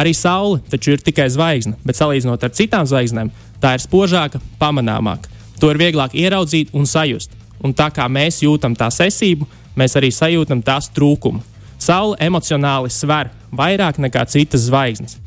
Arī 0.00 0.14
saule 0.16 0.62
taču 0.72 0.94
ir 0.94 1.02
tikai 1.04 1.26
zvaigzne, 1.28 1.74
bet 1.84 1.98
salīdzinot 1.98 2.40
ar 2.46 2.52
citām 2.56 2.86
zvaigznēm, 2.88 3.28
tā 3.60 3.74
ir 3.76 3.82
spožāka, 3.84 4.38
pamanāmāka. 4.56 5.28
To 5.60 5.68
ir 5.68 5.76
vieglāk 5.76 6.14
ieraudzīt 6.16 6.72
un 6.72 6.88
sajust. 6.88 7.36
Un 7.60 7.74
tā 7.76 7.90
kā 7.92 8.06
mēs 8.08 8.38
jūtam 8.40 8.72
tās 8.80 8.96
esību, 9.04 9.44
mēs 9.76 9.98
arī 10.00 10.08
sajūtam 10.08 10.62
tās 10.64 10.88
trūkumu. 10.96 11.42
Saule 11.76 12.16
emocionāli 12.24 12.88
sver 12.88 13.28
vairāk 13.52 14.00
nekā 14.00 14.24
citas 14.32 14.64
zvaigznes. 14.70 15.18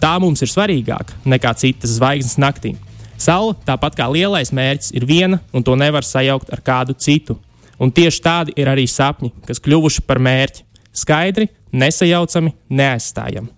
Tā 0.00 0.14
mums 0.24 0.40
ir 0.40 0.48
svarīgāka 0.48 1.20
nekā 1.28 1.52
citas 1.60 1.98
zvaigznes 2.00 2.40
naktī. 2.40 2.78
Saule, 3.20 3.58
tāpat 3.68 4.00
kā 4.00 4.08
lielais 4.08 4.56
mērķis, 4.56 4.94
ir 4.96 5.04
viena, 5.04 5.42
un 5.52 5.60
to 5.60 5.76
nevar 5.76 6.08
sajaukt 6.08 6.48
ar 6.48 6.64
kādu 6.64 6.96
citu. 6.96 7.36
Un 7.76 7.92
tieši 7.92 8.24
tādi 8.24 8.56
ir 8.56 8.72
arī 8.72 8.88
sapņi, 8.88 9.34
kas 9.44 9.60
kļuvuši 9.60 10.08
par 10.08 10.24
mērķi. 10.24 10.64
Skaidri, 10.96 11.46
nesajaucami, 11.72 12.54
neaizstājami. 12.70 13.50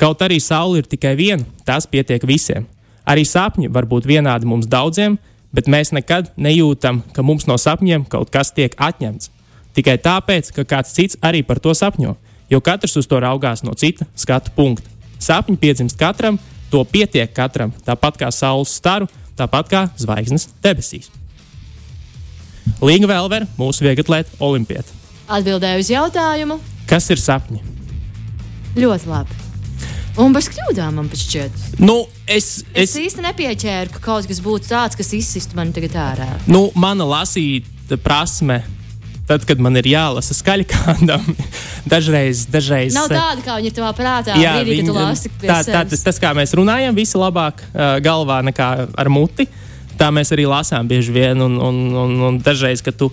Kaut 0.00 0.22
arī 0.26 0.40
saule 0.42 0.82
ir 0.82 0.88
tikai 0.90 1.14
viena, 1.18 1.44
tas 1.64 1.86
pietiek 1.86 2.24
visiem. 2.26 2.66
Arī 3.06 3.22
sapņi 3.28 3.70
var 3.70 3.86
būt 3.86 4.08
vienādi 4.08 4.48
mums 4.48 4.66
daudziem, 4.66 5.18
bet 5.54 5.68
mēs 5.70 5.92
nekad 5.94 6.32
nejūtam, 6.36 7.02
ka 7.14 7.22
mums 7.22 7.46
no 7.46 7.58
sapņiem 7.60 8.08
kaut 8.10 8.32
kas 8.34 8.50
tiek 8.56 8.74
atņemts. 8.74 9.30
Tikai 9.74 9.98
tāpēc, 10.02 10.50
ka 10.54 10.64
kāds 10.66 10.94
cits 10.94 11.18
arī 11.22 11.42
par 11.46 11.60
to 11.62 11.74
sapņo, 11.74 12.16
jo 12.50 12.60
katrs 12.60 12.96
uz 12.98 13.06
to 13.10 13.20
raugās 13.22 13.62
no 13.66 13.74
cita 13.78 14.06
skatu 14.18 14.54
punkta. 14.56 14.90
Sapņi 15.22 15.56
piedzimst 15.60 15.98
katram, 15.98 16.38
to 16.70 16.82
pietiek 16.84 17.30
katram, 17.34 17.72
tāpat 17.86 18.18
kā 18.18 18.30
saules 18.34 18.74
staru, 18.74 19.08
tāpat 19.38 19.70
kā 19.70 19.86
zvaigznes 20.00 20.48
debesīs. 20.62 21.10
Līga 22.82 23.08
Velver, 23.10 23.46
mūsu 23.58 23.84
vieglatlēta 23.86 24.40
olimpieta. 24.42 25.02
Atbildēju 25.30 25.84
uz 25.84 25.90
jautājumu. 25.92 26.58
Kas 26.88 27.08
ir 27.12 27.20
sapņi? 27.20 27.62
Ļoti 28.76 29.10
labi. 29.10 29.42
Un 30.20 30.34
bez 30.34 30.46
kļūdām 30.52 30.94
man 31.00 31.08
šķiet. 31.10 31.80
Nu, 31.82 32.04
es, 32.30 32.62
es, 32.70 32.92
es 32.92 32.98
īsti 33.00 33.24
nepieķēru, 33.24 33.90
ka 33.96 34.02
kaut 34.02 34.28
kas 34.30 34.38
būtu 34.44 34.70
tāds, 34.70 34.98
kas 34.98 35.10
izsistu 35.16 35.58
mani 35.58 35.74
tagad 35.74 35.96
ārā. 35.98 36.28
Nu, 36.46 36.68
mana 36.78 37.06
lasīta 37.08 37.98
prasme. 37.98 38.62
Tad, 39.24 39.46
kad 39.48 39.60
man 39.64 39.72
ir 39.80 39.86
jālasa 39.88 40.34
skaļi 40.36 40.66
kādam, 40.68 41.24
dažreiz. 41.92 42.44
dažreiz 42.52 42.92
Nav 42.92 43.08
tāda, 43.08 43.40
kā 43.40 43.56
viņi 43.56 43.70
ir 43.70 43.76
tavā 43.78 43.92
prātā. 43.96 44.34
Jā, 44.36 44.52
brīdī, 44.60 44.82
viņi, 44.82 44.92
lasi, 44.98 45.30
tā, 45.40 45.62
tā, 45.64 45.80
tas, 45.88 46.02
tas, 46.04 46.18
kā 46.20 46.34
mēs 46.36 46.52
runājam, 46.58 46.92
visi 46.94 47.16
labāk 47.16 47.64
uh, 47.64 47.96
galvā 48.04 48.42
nekā 48.44 48.68
ar 48.92 49.10
muti. 49.12 49.48
Tā 49.96 50.10
mēs 50.12 50.34
arī 50.36 50.44
lasām 50.50 50.90
bieži 50.90 51.14
vien. 51.14 51.40
Un, 51.40 51.56
un, 51.56 51.80
un, 52.02 52.14
un 52.28 52.38
dažreiz, 52.44 52.84
kad 52.84 52.98
tu 53.00 53.08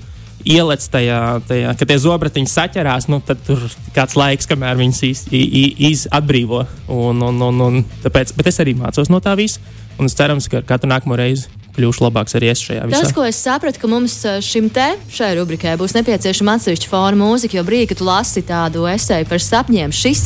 ielec 0.46 0.84
tajā, 0.94 1.22
tajā 1.48 1.76
kad 1.80 1.92
tie 1.92 1.98
zobratiņi 2.02 2.52
saķerās, 2.52 3.08
nu, 3.12 3.22
tad 3.26 3.42
tur 3.48 3.64
kāds 3.96 4.18
laiks, 4.20 4.50
kamēr 4.50 4.80
viņas 4.80 5.02
iz, 5.32 6.06
atbrīvo. 6.12 6.66
Un, 6.92 7.24
un, 7.30 7.42
un, 7.48 7.66
un 7.68 7.82
tāpēc, 8.04 8.36
bet 8.38 8.52
es 8.52 8.62
arī 8.64 8.76
mācos 8.80 9.12
no 9.12 9.22
tā 9.24 9.36
visa. 9.40 9.64
Un 10.00 10.10
es 10.10 10.16
ceru, 10.18 10.40
ka 10.50 10.64
katru 10.66 10.90
nākamo 10.90 11.18
reizi 11.20 11.50
kļūšu 11.76 12.04
labāks 12.04 12.36
arī 12.36 12.52
es 12.52 12.62
šajā 12.66 12.88
visā. 12.90 13.04
Tas, 13.06 13.14
ko 13.16 13.24
es 13.24 13.40
sapratu, 13.40 13.80
ka 13.80 13.90
mums 13.92 14.18
eh, 14.28 14.42
šim 14.44 14.68
te, 14.74 14.90
šai 15.14 15.34
rubrikai 15.40 15.78
būs 15.80 15.96
nepieciešama 15.96 16.58
atsevišķa 16.60 16.92
forma 16.92 17.30
mūzika, 17.30 17.60
jo 17.60 17.64
brīdī, 17.68 17.92
kad 17.94 18.02
tu 18.02 18.08
lasi 18.10 18.44
tādu 18.44 18.88
esēju 18.92 19.30
par 19.32 19.44
sapņiem, 19.46 19.96
šis 19.96 20.26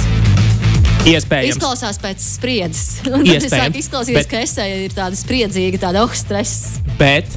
Iespējams. 1.05 1.53
Izklausās 1.53 1.99
pēc 2.01 2.23
spriedzes. 2.25 2.85
Iespējams. 3.35 3.77
Izklausās, 3.77 4.15
bet... 4.17 4.29
ka 4.31 4.41
esēja 4.41 4.79
ir 4.87 4.95
tāda 4.95 5.19
spriedzīga, 5.19 5.83
tāda 5.83 6.01
augsta 6.01 6.25
stresa. 6.41 6.81
Bet 6.97 7.29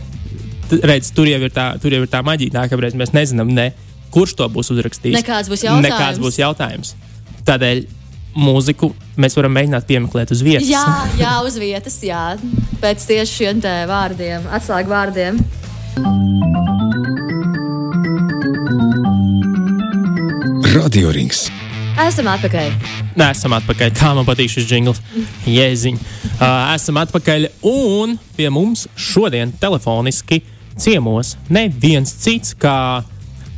redz, 0.70 1.12
tur 1.16 1.28
jau 1.30 1.40
ir 1.42 1.52
tā, 1.54 1.70
tur 1.82 1.94
jau 1.94 2.02
ir 2.04 2.10
tā 2.10 2.22
maģija, 2.26 2.54
tā, 2.56 2.64
ka 2.70 2.80
redz, 2.80 2.96
mēs 2.98 3.14
nezinām, 3.16 3.52
ne, 3.54 3.70
kurš 4.14 4.36
to 4.38 4.48
būs 4.52 4.72
uzrakstījis. 4.74 5.18
Nekāds 5.18 5.50
būs 5.52 5.64
jautājums. 5.66 5.88
Nekāds 5.88 6.22
būs 6.22 6.40
jautājums. 6.40 6.94
Tādēļ 7.48 7.84
mūziku 8.38 8.92
mēs 9.20 9.36
varam 9.38 9.54
mēģināt 9.56 9.86
piemeklēt 9.88 10.32
uz 10.34 10.42
vietas. 10.44 10.68
Jā, 10.70 10.84
jā 11.22 11.34
uz 11.46 11.58
vietas, 11.60 12.00
jā. 12.04 12.24
Pēc 12.82 13.06
tieši 13.10 13.38
šiem 13.42 13.62
vārdiem, 13.90 14.48
atslēgu 14.58 14.92
vārdiem. 14.94 15.40
Radio 20.78 21.10
rings. 21.14 21.48
Esam 21.98 22.28
atpakaļ. 22.30 22.68
Nē, 23.18 23.32
esam 23.32 23.56
atpakaļ. 23.56 23.90
Kā 23.98 24.12
man 24.14 24.26
patīk 24.28 24.52
šis 24.52 24.68
jingls. 24.70 25.00
Jēziņ. 25.50 25.96
Uh, 26.38 26.68
esam 26.76 27.00
atpakaļ 27.02 27.48
un 27.66 28.14
pie 28.36 28.46
mums 28.54 28.86
šodien 28.94 29.50
telefoniski 29.58 30.38
ciemos 30.80 31.36
neviens 31.52 32.12
cits 32.22 32.54
kā 32.58 33.04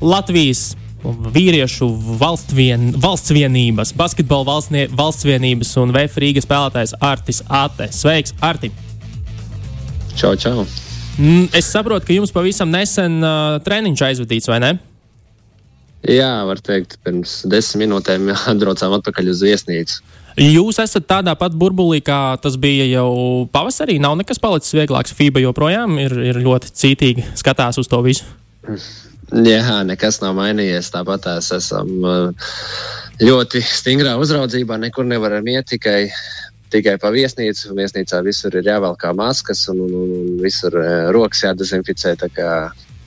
Latvijas 0.00 0.74
vīriešu 1.04 1.88
valstvien, 2.20 2.90
valsts 3.00 3.32
vienības, 3.32 3.94
basketbola 3.96 4.46
valsts, 4.50 4.92
valsts 4.96 5.26
vienības 5.28 5.72
un 5.80 5.94
VF 5.96 6.20
Rīgas 6.20 6.46
spēlētājs 6.48 6.94
Artis 7.00 7.42
Ate. 7.48 7.88
Sveiks, 7.94 8.34
Arti! 8.44 8.70
Čau, 10.16 10.34
čau! 10.36 10.66
Mm, 11.20 11.48
es 11.56 11.68
saprotu, 11.72 12.06
ka 12.06 12.16
jums 12.16 12.32
pavisam 12.32 12.70
nesen 12.72 13.18
uh, 13.24 13.58
treniņš 13.64 14.04
aizvadīts, 14.10 14.48
vai 14.50 14.60
ne? 14.62 14.72
Jā, 16.08 16.30
var 16.48 16.60
teikt, 16.64 16.96
pirms 17.04 17.42
desmit 17.50 17.84
minūtēm 17.86 18.30
atbraucām 18.52 18.96
atpakaļ 19.00 19.32
uz 19.34 19.44
viesnīcu. 19.44 20.00
Jūs 20.38 20.78
esat 20.82 21.08
tādā 21.10 21.34
pat 21.38 21.54
burbulī, 21.58 22.00
kā 22.04 22.36
tas 22.42 22.56
bija 22.60 22.86
jau 22.90 23.10
pavasarī. 23.52 23.98
Nav 24.02 24.18
nekas 24.20 24.40
palicis 24.42 24.76
vieglāks. 24.76 25.14
FIBA 25.16 25.42
joprojām 25.46 25.98
ir, 26.02 26.14
ir 26.30 26.40
ļoti 26.44 26.74
cītīgi 26.82 27.26
skatās 27.40 27.80
uz 27.80 27.90
to 27.90 28.02
visu. 28.06 28.28
Jā, 29.30 29.80
nekas 29.86 30.20
nav 30.22 30.36
mainījies. 30.38 30.92
Tāpat 30.94 31.28
mēs 31.30 31.50
esam 31.58 31.90
uh, 32.02 32.52
ļoti 33.22 33.62
stingrā 33.66 34.16
uzraudzībā. 34.22 34.78
Nekur 34.82 35.08
nevaram 35.08 35.46
iet 35.50 35.70
tikai 35.74 36.04
tikai 36.70 36.96
pa 37.02 37.10
viesnīcu. 37.14 37.74
Viesnīcā 37.76 38.22
visur 38.26 38.54
ir 38.58 38.68
jāvelk 38.70 39.02
maskas 39.18 39.66
un, 39.72 39.82
un, 39.86 39.94
un, 39.94 40.12
un 40.20 40.38
visur 40.42 40.76
rokas 41.14 41.44
jādezinficē. 41.46 42.14
Tā 42.20 42.30
kā 42.34 42.50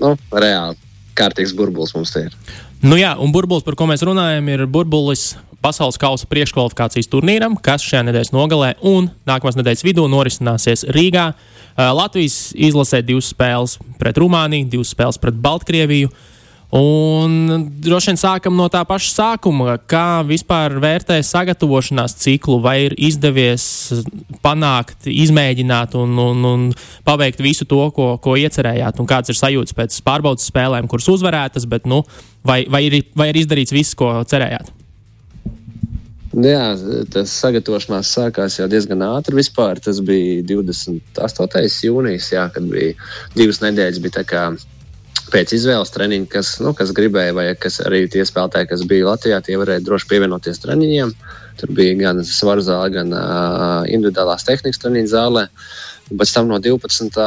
nu, 0.02 0.14
reāli 0.32 0.78
kārtīgs 1.18 1.56
burbulis 1.56 1.96
mums 1.96 2.14
te 2.14 2.28
ir. 2.28 2.38
Nu 2.84 2.98
jā, 3.00 3.14
un 3.22 3.32
burbulis, 3.32 3.64
par 3.64 3.78
ko 3.80 3.88
mēs 3.88 4.04
runājam, 4.04 4.50
ir 4.52 4.66
burbulis 4.68 5.34
pasaules 5.64 6.00
kausa 6.02 6.28
priekškvalifikācijas 6.32 7.10
turnīram, 7.12 7.56
kas 7.64 7.86
šajā 7.88 8.04
nedēļas 8.10 8.34
nogalē 8.36 8.74
un 8.90 9.10
nākamās 9.30 9.58
nedēļas 9.60 9.86
vidū 9.88 10.10
norisināsies 10.12 10.86
Rīgā. 10.94 11.32
Latvijas 11.78 12.52
izlasē 12.54 13.02
divas 13.06 13.32
spēles 13.34 13.80
pret 14.02 14.20
Rumāniju, 14.22 14.70
divas 14.76 14.94
spēles 14.94 15.20
pret 15.22 15.40
Baltkrieviju. 15.42 16.12
Un 16.74 17.34
droši 17.86 18.10
vien 18.10 18.18
sākam 18.18 18.56
no 18.58 18.66
tā 18.74 18.80
paša 18.90 19.12
sākuma, 19.14 19.76
kā 19.78 20.24
vispār 20.26 20.74
vērtē 20.82 21.20
sagatavošanās 21.22 22.18
ciklu, 22.24 22.58
vai 22.64 22.88
ir 22.88 22.96
izdevies 22.98 23.66
panākt, 24.42 25.06
izmēģināt 25.06 25.94
un, 26.02 26.18
un, 26.18 26.48
un 26.50 26.68
paveikt 27.06 27.46
visu 27.46 27.70
to, 27.70 27.84
ko, 27.94 28.16
ko 28.18 28.38
iecerējāt, 28.42 28.98
un 28.98 29.10
kāds 29.10 29.30
ir 29.30 29.38
sajūta 29.38 29.78
pēc 29.84 30.02
pārbaudas 30.08 30.50
spēlēm, 30.50 30.90
kuras 30.90 31.12
uzvarētas, 31.14 31.70
bet 31.70 31.86
nu, 31.86 32.02
vai, 32.42 32.64
vai, 32.66 32.88
ir, 32.90 33.04
vai 33.14 33.30
ir 33.30 33.44
izdarīts 33.44 33.76
viss, 33.78 33.94
ko 34.00 34.16
cerējāt? 34.26 34.74
Jā, 36.34 36.74
tas 37.14 37.34
sagatavošanās 37.44 38.10
sākās 38.16 38.58
jau 38.58 38.66
diezgan 38.70 39.04
ātri. 39.06 39.38
Vispār. 39.38 39.78
Tas 39.84 40.00
bija 40.02 40.42
28. 40.50 41.84
jūnijas, 41.86 42.32
jā, 42.34 42.48
kad 42.54 42.66
bija 42.72 42.96
divas 43.38 43.62
nedēļas. 43.62 44.02
Bija 44.02 44.48
pēc 45.34 45.54
izvēles 45.56 45.94
treniņa, 45.94 46.28
kas, 46.30 46.56
nu, 46.62 46.74
kas 46.78 46.92
gribēja, 46.96 47.34
vai 47.38 47.46
kas 47.58 47.80
arī 47.86 48.04
tie 48.12 48.26
spēlētāji, 48.26 48.70
kas 48.70 48.84
bija 48.90 49.08
Latvijā, 49.12 49.40
tie 49.46 49.58
varēja 49.62 49.86
droši 49.86 50.10
pievienoties 50.10 50.62
treniņiem. 50.62 51.14
Tur 51.62 51.74
bija 51.78 51.96
gan 52.02 52.22
svaru 52.26 52.66
zāle, 52.66 52.90
gan 52.94 53.14
uh, 53.14 53.86
individuālās 53.90 54.46
tehnikas 54.46 54.82
treniņa 54.82 55.14
zālē. 55.14 55.46
Pēc 56.14 56.34
tam 56.36 56.50
no 56.50 56.60
12. 56.62 57.22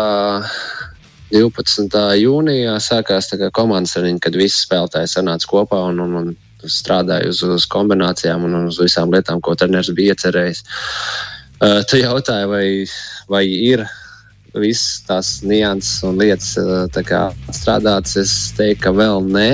12. 1.32 1.96
jūnijā 2.20 2.76
sākās 2.82 3.32
komandas 3.54 3.96
treniņi, 3.96 4.22
kad 4.22 4.38
visi 4.38 4.60
spēlētāji 4.62 5.10
sanāca 5.10 5.50
kopā 5.50 5.80
un, 5.90 6.02
un, 6.04 6.18
un 6.20 6.28
strādāja 6.72 7.30
uz, 7.32 7.42
uz 7.42 7.66
kombinācijām 7.72 8.48
un 8.48 8.66
uz 8.66 8.80
visām 8.82 9.12
lietām, 9.14 9.42
ko 9.42 9.54
treneris 9.58 9.94
bija 9.96 10.14
iecerējis. 10.14 10.64
Uh, 11.56 11.80
tu 11.88 12.00
jautāji, 12.02 12.50
vai, 12.50 12.66
vai 13.32 13.44
ir 13.48 13.86
visas 14.60 15.02
tās 15.06 15.32
nianses 15.44 16.02
un 16.06 16.20
lietas 16.20 16.54
eh, 16.60 17.02
kā, 17.06 17.28
strādātas, 17.54 18.16
es 18.20 18.32
teiktu, 18.56 18.86
ka 18.86 18.94
vēl 18.96 19.28
nē. 19.28 19.50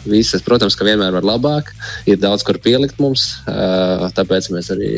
Visas, 0.00 0.40
protams, 0.40 0.72
ka 0.80 0.86
vienmēr 0.86 1.12
var 1.12 1.26
labāk, 1.28 1.74
ir 2.08 2.16
daudz 2.22 2.40
kur 2.46 2.56
pielikt 2.62 2.96
mums. 3.02 3.26
Eh, 3.44 4.06
tāpēc 4.16 4.48
mēs 4.54 4.70
arī 4.72 4.92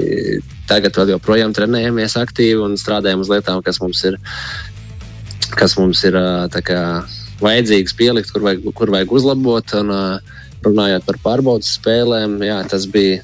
tagad 0.70 0.94
joprojām 1.10 1.54
trenējamies 1.56 2.14
aktīvi 2.20 2.62
un 2.62 2.78
strādājam 2.78 3.24
uz 3.24 3.32
lietām, 3.32 3.64
kas 3.66 3.80
mums 3.82 4.04
ir, 4.06 4.20
kas 5.58 5.74
mums 5.80 6.04
ir 6.06 6.14
kā, 6.54 6.84
vajadzīgas 7.42 7.98
pielikt, 7.98 8.30
kur 8.30 8.46
vajag, 8.46 8.70
kur 8.78 8.94
vajag 8.94 9.16
uzlabot. 9.18 9.74
Un, 9.80 9.90
runājot 10.66 11.06
par 11.08 11.18
pārbaudas 11.24 11.74
spēlēm, 11.78 12.38
jā, 12.46 12.60
tas 12.70 12.86
bija 12.90 13.22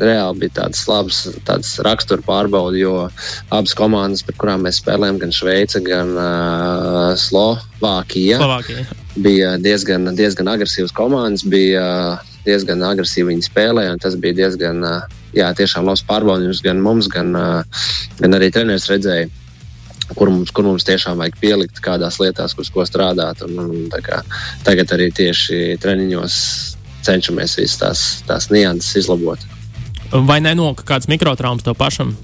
reāli 0.00 0.46
bija 0.46 0.54
tādas 0.62 0.86
labas 0.88 1.18
tādas 1.44 1.74
rakstura 1.84 2.24
pārbaudas, 2.24 2.78
jo 2.80 2.94
abas 3.52 3.74
komandas, 3.76 4.24
par 4.24 4.38
kurām 4.40 4.64
mēs 4.64 4.80
spēlējām, 4.80 5.20
gan 5.20 5.34
Šveice, 5.36 5.82
gan 5.84 6.14
uh, 6.16 7.12
Slovākija, 7.20 8.40
Slovākija, 8.40 8.86
bija 9.20 9.54
diezgan, 9.60 10.08
diezgan 10.16 10.52
agresīvas 10.54 10.96
komandas. 10.96 11.44
Bija, 11.44 12.18
Diezgan 12.40 12.80
agresīvi 12.88 13.34
viņi 13.34 13.44
spēlēja, 13.44 13.92
un 13.92 14.00
tas 14.00 14.14
bija 14.16 14.32
diezgan, 14.38 14.80
jā, 15.36 15.50
tiešām 15.58 15.84
labs 15.84 16.00
pārbaudījums 16.08 16.62
gan 16.64 16.80
mums, 16.80 17.08
gan, 17.12 17.34
gan 18.16 18.36
arī 18.38 18.48
treneris 18.54 18.88
redzēja, 18.88 19.28
kur 20.16 20.30
mums, 20.32 20.52
kur 20.54 20.66
mums 20.66 20.86
tiešām 20.88 21.20
vajag 21.20 21.38
pielikt, 21.40 21.82
kādās 21.84 22.20
lietās, 22.22 22.56
uz 22.58 22.70
ko 22.72 22.84
strādāt. 22.88 23.44
Un, 23.46 23.58
un, 23.62 24.02
kā, 24.04 24.22
tagad 24.66 24.92
arī 24.96 25.10
tieši 25.14 25.78
treniņos 25.82 26.40
cenšamies 27.06 27.56
visas 27.60 27.78
tās, 27.80 28.02
tās 28.28 28.50
nianses 28.52 29.04
izlabot. 29.04 29.42
Vai 30.10 30.40
nenoka 30.42 30.84
kāds 30.86 31.08
mikrotraumas 31.10 31.64
tev 31.66 31.78
pašam? 31.78 32.16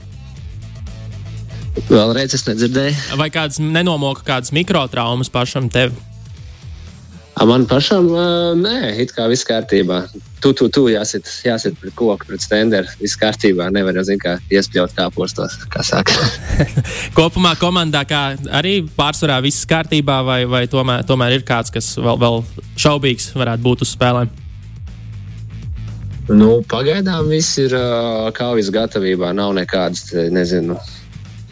Vēlreiz 1.86 2.34
es 2.34 2.46
nedzirdēju. 2.48 3.16
Vai 3.20 3.28
kāds 3.30 3.60
nenomoka 3.62 4.24
kādas 4.26 4.52
mikrotraumas 4.56 5.30
pašam 5.32 5.68
tev? 5.72 5.94
Man 7.44 7.66
pašam, 7.68 8.06
nē, 8.56 8.94
it 9.02 9.10
kā 9.12 9.26
viss 9.28 9.44
kārtībā. 9.44 10.06
Tu, 10.40 10.54
tu, 10.56 10.70
tu 10.72 10.86
jāsit, 10.88 11.28
jāsit 11.44 11.74
pret 11.76 11.92
koku, 11.98 12.24
pret 12.30 12.40
stenderu. 12.40 12.88
Viss 12.96 13.18
kārtībā. 13.20 13.66
Nevar 13.74 13.98
jau, 13.98 14.06
zin, 14.08 14.20
kā 14.22 14.38
iespļaut 14.48 14.94
kāpostos, 14.96 15.58
kā 15.68 15.84
saka. 15.84 16.16
Kopumā 17.18 17.52
komandā 17.60 18.06
kā 18.08 18.22
arī 18.56 18.78
pārsvarā 18.96 19.36
viss 19.44 19.68
kārtībā, 19.68 20.22
vai, 20.24 20.38
vai 20.48 20.64
tomēr, 20.72 21.04
tomēr 21.08 21.36
ir 21.36 21.44
kāds, 21.44 21.74
kas 21.74 21.90
vēl, 22.00 22.16
vēl 22.22 22.40
šaubīgs 22.80 23.34
varētu 23.36 23.64
būt 23.68 23.84
uz 23.84 23.92
spēlēm? 23.92 24.32
Nu, 26.32 26.62
pagaidām 26.66 27.28
viss 27.30 27.58
ir 27.60 27.76
kaujas 28.38 28.72
gatavībā. 28.72 29.34
Nav 29.36 29.52
nekādas, 29.60 30.08
nezinu, 30.32 30.78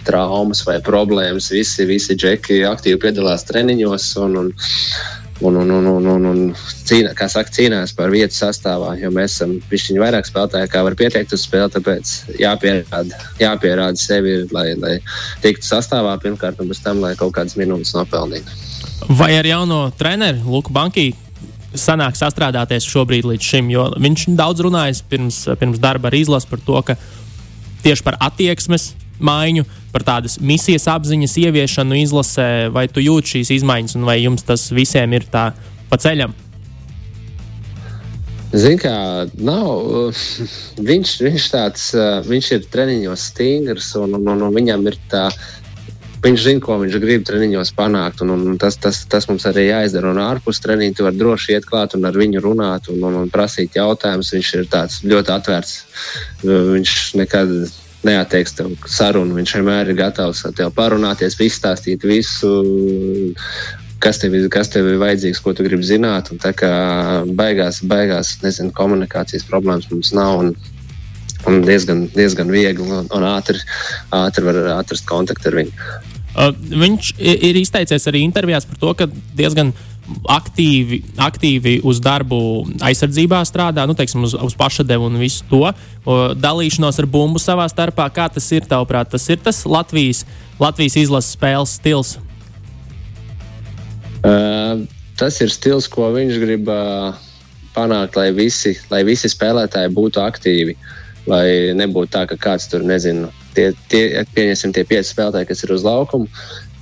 traumas 0.08 0.64
vai 0.64 0.78
problēmas. 0.84 1.50
Visi, 1.52 1.84
visi 1.88 2.16
džeki 2.16 2.62
aktīvi 2.72 3.02
piedalās 3.04 3.44
treniņos 3.52 4.08
un, 4.24 4.40
un, 4.40 4.50
un, 5.40 5.56
un, 5.56 5.70
un, 5.70 5.86
un, 5.86 6.06
un, 6.06 6.26
un 6.30 6.42
cīnā, 6.86 7.14
saka, 7.28 7.50
cīnās 7.54 7.94
par 7.96 8.12
vietu 8.12 8.36
sastāvā. 8.36 8.94
Jo 9.00 9.10
mēs 9.14 9.36
esam 9.36 9.56
pišķiņi 9.70 10.02
vairāk 10.02 10.28
spēlētāji, 10.28 10.70
kā 10.72 10.84
var 10.86 10.96
pieteikt 10.98 11.34
uz 11.34 11.44
spēli. 11.46 11.72
Tāpēc 11.74 12.12
jāpierāda, 12.40 13.20
jāpierāda 13.42 14.00
sevi, 14.00 14.36
lai, 14.54 14.68
lai 14.78 14.94
tiktu 15.44 15.66
sastāvā 15.66 16.14
pirmkārt 16.22 16.62
un 16.62 16.70
pēc 16.70 16.82
tam, 16.84 17.02
lai 17.04 17.14
kaut 17.18 17.34
kādas 17.36 17.58
minūtes 17.60 17.94
nopelnītu. 17.96 18.62
Vai 19.10 19.34
ar 19.36 19.46
jauno 19.48 19.88
treneru 19.98 20.56
Luku 20.56 20.72
Bankiju 20.74 21.18
sanāk 21.74 22.14
sastrādāties 22.18 22.86
šobrīd 22.86 23.26
līdz 23.26 23.48
šim, 23.50 23.70
jo 23.74 23.88
viņš 23.98 24.28
daudz 24.38 24.62
runājis 24.62 25.02
pirms, 25.10 25.40
pirms 25.58 25.80
darba 25.82 26.10
ar 26.10 26.16
izlasi 26.16 26.50
par 26.50 26.62
to, 26.62 26.78
ka 26.86 26.96
tieši 27.82 28.06
par 28.06 28.16
attieksmes 28.22 28.92
maiņu, 29.22 29.66
par 29.94 30.06
tādas 30.06 30.38
misijas 30.42 30.88
apziņas 30.90 31.36
ieviešanu 31.44 31.98
izlasē, 32.02 32.48
vai 32.74 32.88
tu 32.90 33.02
jūti 33.04 33.36
šīs 33.36 33.52
izmaiņas, 33.60 33.98
un 33.98 34.08
vai 34.08 34.18
jums 34.22 34.46
tas 34.46 34.66
visiem 34.74 35.14
ir 35.14 35.28
tā 35.30 35.50
pa 35.90 36.00
ceļam? 36.00 36.34
Ziniet, 38.54 38.84
kā 38.84 38.96
nav. 39.42 40.12
Viņš, 40.90 41.12
viņš, 41.26 41.44
tāds, 41.50 41.90
viņš 42.28 42.48
ir 42.54 42.64
treniņos 42.70 43.28
stingrs, 43.32 43.92
un, 43.98 44.14
un, 44.18 44.30
un, 44.30 44.42
un 44.46 44.54
viņam 44.54 44.86
ir 44.90 44.98
tā 45.10 45.28
viņš 46.24 46.44
zina, 46.46 46.62
ko 46.64 46.78
viņš 46.80 46.96
grib 47.02 47.24
treniņos 47.28 47.72
panākt. 47.76 48.22
Un, 48.24 48.32
un 48.34 48.58
tas, 48.60 48.78
tas, 48.80 49.02
tas 49.10 49.28
mums 49.28 49.44
arī 49.50 49.68
jāizdara. 49.68 50.12
Un 50.14 50.22
ārpus 50.22 50.62
treniņa 50.64 50.98
tu 50.98 51.06
vari 51.06 51.20
droši 51.20 51.56
iet 51.56 51.68
klāt 51.68 51.96
un 51.98 52.06
ar 52.08 52.16
viņu 52.18 52.42
runāt 52.44 52.88
un, 52.92 53.02
un, 53.04 53.18
un 53.24 53.32
prasīt 53.32 53.76
jautājumus. 53.78 54.32
Viņš 54.36 54.52
ir 54.58 54.68
ļoti 55.12 55.34
atvērts. 55.36 55.74
Viņš 56.44 56.96
nekad 57.20 57.54
neatteiks 58.08 58.56
tev 58.58 58.74
sarunu. 58.90 59.36
Viņš 59.38 59.56
vienmēr 59.58 59.90
ir 59.90 59.98
gatavs 59.98 60.44
ar 60.48 60.54
tevi 60.56 60.74
parunāties, 60.76 61.38
izstāstīt 61.40 62.06
visu. 62.06 62.52
Kas 64.04 64.20
tev, 64.20 64.36
kas 64.52 64.68
tev 64.72 64.90
ir 64.90 65.00
vajadzīgs, 65.00 65.40
ko 65.40 65.54
tu 65.56 65.64
gribi 65.66 65.86
zināt. 65.86 66.30
Un 66.32 66.40
tā 66.42 66.52
kā 66.56 66.72
beigās, 67.38 67.80
beigās 67.88 68.36
nezinu, 68.44 68.74
komunikācijas 68.76 69.46
problēmas 69.48 69.88
mums 69.92 70.12
nav. 70.16 70.42
Un, 70.44 70.54
un 71.48 71.62
diezgan, 71.64 72.06
diezgan 72.14 72.52
viegli 72.52 72.84
un, 72.84 73.08
un 73.08 73.28
ātri, 73.28 73.60
ātri 74.16 74.44
var 74.48 74.60
atrast 74.78 75.08
kontaktu 75.08 75.50
ar 75.50 75.62
viņu. 75.62 75.88
Uh, 76.34 76.50
viņš 76.50 77.12
ir 77.22 77.56
izteicies 77.60 78.08
arī 78.10 78.24
intervijās 78.26 78.64
par 78.66 78.78
to, 78.80 78.94
ka 78.98 79.06
diezgan 79.38 79.70
aktīvi, 80.28 81.00
aktīvi 81.20 81.78
uz 81.86 82.00
darbu 82.04 82.38
aizsardzībā 82.84 83.40
strādā, 83.48 83.86
nu, 83.88 83.96
teiksim, 83.96 84.24
uz, 84.26 84.34
uz 84.36 84.56
pašadevu 84.58 85.08
un 85.08 85.18
visu 85.20 85.44
to 85.50 85.62
uh, 85.64 85.74
dalīšanos 86.36 87.00
ar 87.00 87.08
bumbu 87.10 87.42
savā 87.42 87.66
starpā. 87.72 88.08
Kā 88.14 88.28
tas 88.32 88.46
ir, 88.52 88.66
tavuprāt, 88.68 89.12
tas 89.14 89.26
ir 89.32 89.40
tas 89.44 89.64
Latvijas, 89.68 90.24
Latvijas 90.60 90.98
izlases 91.00 91.36
spēles 91.36 91.76
stils? 91.80 92.16
Uh, 94.24 94.84
tas 95.20 95.40
ir 95.44 95.52
stils, 95.52 95.88
ko 95.90 96.10
viņš 96.14 96.40
grib 96.42 96.68
uh, 96.72 97.16
panākt, 97.76 98.18
lai 98.20 98.30
visi, 98.36 98.76
lai 98.92 99.02
visi 99.08 99.30
spēlētāji 99.32 99.92
būtu 99.96 100.22
aktīvi. 100.24 100.76
Lai 101.24 101.72
nebūtu 101.72 102.12
tā, 102.12 102.26
ka 102.28 102.36
kāds 102.36 102.66
tur 102.68 102.82
nezina, 102.84 103.30
tie, 103.56 103.70
tie, 103.88 104.24
pieņemsim, 104.36 104.74
tie 104.76 104.82
pieci 104.84 105.08
spēlētāji, 105.08 105.48
kas 105.48 105.64
ir 105.64 105.72
uz 105.72 105.84
laukuma, 105.86 106.28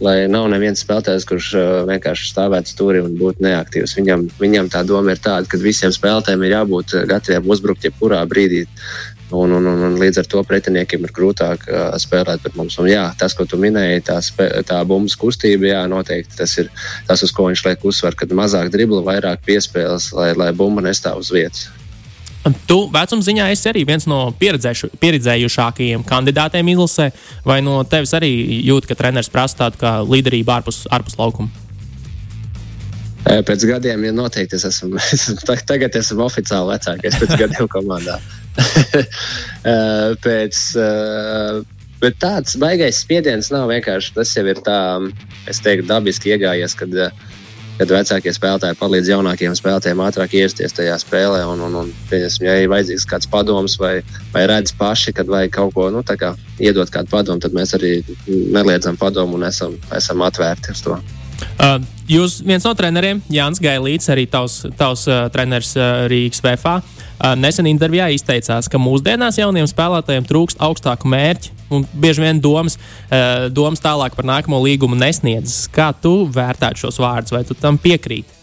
lai 0.03 0.17
nav 0.31 0.49
neviens 0.53 0.83
spēlētājs, 0.83 1.27
kurš 1.29 1.49
uh, 1.59 1.71
vienkārši 1.89 2.29
stāvētu 2.33 2.75
stūri 2.75 3.03
un 3.05 3.17
būtu 3.19 3.45
neaktīvs. 3.47 3.97
Viņam, 3.99 4.27
viņam 4.41 4.71
tā 4.73 4.83
doma 4.89 5.15
ir 5.15 5.23
tāda, 5.23 5.49
ka 5.49 5.61
visiem 5.63 5.95
spēlētājiem 5.95 6.45
ir 6.47 6.55
jābūt 6.57 6.97
gataviem 7.11 7.51
uzbrukt 7.55 7.87
jebkurā 7.87 8.23
brīdī. 8.29 8.67
Un, 9.33 9.49
un, 9.57 9.65
un, 9.65 9.85
un 9.87 9.95
līdz 9.97 10.21
ar 10.21 10.27
to 10.29 10.43
pretiniekiem 10.45 11.07
ir 11.07 11.13
grūtāk 11.17 11.65
uh, 11.71 11.85
spēlēt 12.01 12.43
pret 12.45 12.57
mums. 12.59 12.77
Un, 12.83 12.91
jā, 12.93 13.07
tas, 13.19 13.33
ko 13.39 13.47
tu 13.49 13.57
minēji, 13.61 14.05
tā, 14.11 14.19
spē, 14.25 14.51
tā 14.69 14.83
bumbas 14.89 15.17
kustība, 15.17 15.71
jā, 15.71 15.85
noteikti 15.89 16.37
tas 16.43 16.59
ir 16.61 16.69
tas, 17.09 17.25
uz 17.25 17.33
ko 17.33 17.49
viņš 17.49 17.65
liek 17.71 17.87
uzsvaru, 17.89 18.19
kad 18.21 18.35
mazāk 18.37 18.69
dribla, 18.75 19.01
vairāk 19.07 19.47
piespēles, 19.47 20.13
lai, 20.19 20.35
lai 20.37 20.53
bumba 20.57 20.85
nestāv 20.85 21.25
uz 21.25 21.33
vietas. 21.33 21.71
Tu 22.43 22.77
vecuma 22.91 23.23
ziņā 23.23 23.49
esi 23.55 23.69
arī 23.71 23.85
viens 23.87 24.07
no 24.11 24.33
pieredzējušākajiem 24.41 26.03
kandidātiem 26.07 26.73
izlasē, 26.73 27.13
vai 27.47 27.61
no 27.63 27.77
tevis 27.87 28.15
arī 28.19 28.33
jūt, 28.67 28.89
ka 28.91 28.99
treneris 28.99 29.31
prasa 29.31 29.61
tādu 29.65 29.79
kā 29.79 29.93
līderību 30.03 30.51
ārpus, 30.57 30.83
ārpus 30.91 31.19
laukuma? 31.21 31.63
Pēc 33.23 33.63
gadiem, 33.71 34.03
ja 34.09 34.15
noteikti 34.17 34.59
es 34.59 34.67
esmu, 34.67 34.99
es, 35.15 35.29
tagad 35.69 35.95
esmu 35.99 36.25
oficiāli 36.27 36.73
vecākais 36.75 37.21
pēc 37.21 37.37
gadiem 37.45 37.71
komandā. 37.71 38.19
pēc, 40.27 40.63
bet 42.03 42.19
tāds 42.27 42.59
baigais 42.59 42.99
spiediens 43.05 43.53
nav 43.55 43.71
vienkārši. 43.71 44.17
Tas 44.19 44.35
jau 44.35 44.45
ir 44.51 44.59
tā, 44.67 44.81
es 45.47 45.63
teiktu, 45.63 45.87
dabiski 45.95 46.35
iegājies, 46.35 46.75
kad 46.83 46.99
uh, 46.99 47.15
kad 47.79 47.93
vecākie 47.95 48.33
spēlētāji 48.35 48.79
palīdz 48.81 49.11
jaunākiem 49.13 49.55
spēlētājiem 49.57 50.03
ātrāk 50.05 50.37
ierasties 50.39 50.77
tajā 50.77 50.99
spēlē. 51.03 51.43
Un, 51.51 51.65
un, 51.67 51.79
un, 51.83 51.93
pieņasim, 52.11 52.47
ja 52.49 52.59
ir 52.63 52.71
vajadzīgs 52.73 53.09
kāds 53.09 53.31
padoms 53.33 53.79
vai, 53.81 53.95
vai 54.35 54.45
redz 54.51 54.75
paši, 54.79 55.15
kad 55.17 55.31
vajag 55.31 55.55
kaut 55.57 55.75
ko 55.77 55.89
nu, 55.95 56.05
kā, 56.05 56.35
iedot 56.63 56.93
kādu 56.93 57.13
padomu, 57.13 57.43
tad 57.43 57.57
mēs 57.57 57.75
arī 57.79 57.99
neliedzam 58.29 58.99
padomu 59.01 59.39
un 59.41 59.49
esam, 59.49 59.77
esam 59.97 60.25
atvērti 60.27 60.75
uz 60.75 60.85
to. 60.85 60.99
Uh, 61.59 61.81
jūs 62.07 62.39
viens 62.47 62.63
no 62.63 62.71
treneriem, 62.79 63.23
Jānis 63.33 63.61
Gailīts, 63.63 64.11
arī 64.13 64.29
tavs, 64.31 64.61
tavs 64.79 65.09
uh, 65.11 65.25
treneris 65.35 65.73
uh, 65.75 66.05
Rīgas 66.11 66.43
VFā, 66.45 66.77
uh, 66.79 67.02
nesen 67.39 67.69
intervijā 67.71 68.09
izteicās, 68.15 68.69
ka 68.71 68.81
mūsdienās 68.83 69.39
jauniem 69.39 69.69
spēlētājiem 69.71 70.27
trūkst 70.29 70.63
augstāku 70.63 71.11
mērķu 71.11 71.53
un 71.73 71.87
bieži 71.95 72.25
vien 72.25 72.41
domas, 72.43 72.77
domas 73.55 73.81
tālāk 73.83 74.17
par 74.17 74.27
nākamo 74.29 74.61
līgumu 74.65 74.99
nesniedz. 74.99 75.67
Kā 75.73 75.93
tu 75.97 76.27
vērtētu 76.33 76.85
šos 76.85 77.01
vārdus, 77.01 77.33
vai 77.35 77.45
tu 77.49 77.57
tam 77.59 77.79
piekrīti? 77.81 78.41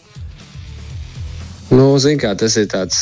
Nu, 1.70 1.92
kā, 2.18 2.34
tas 2.34 2.56
ir 2.58 2.66
tāds 2.72 2.98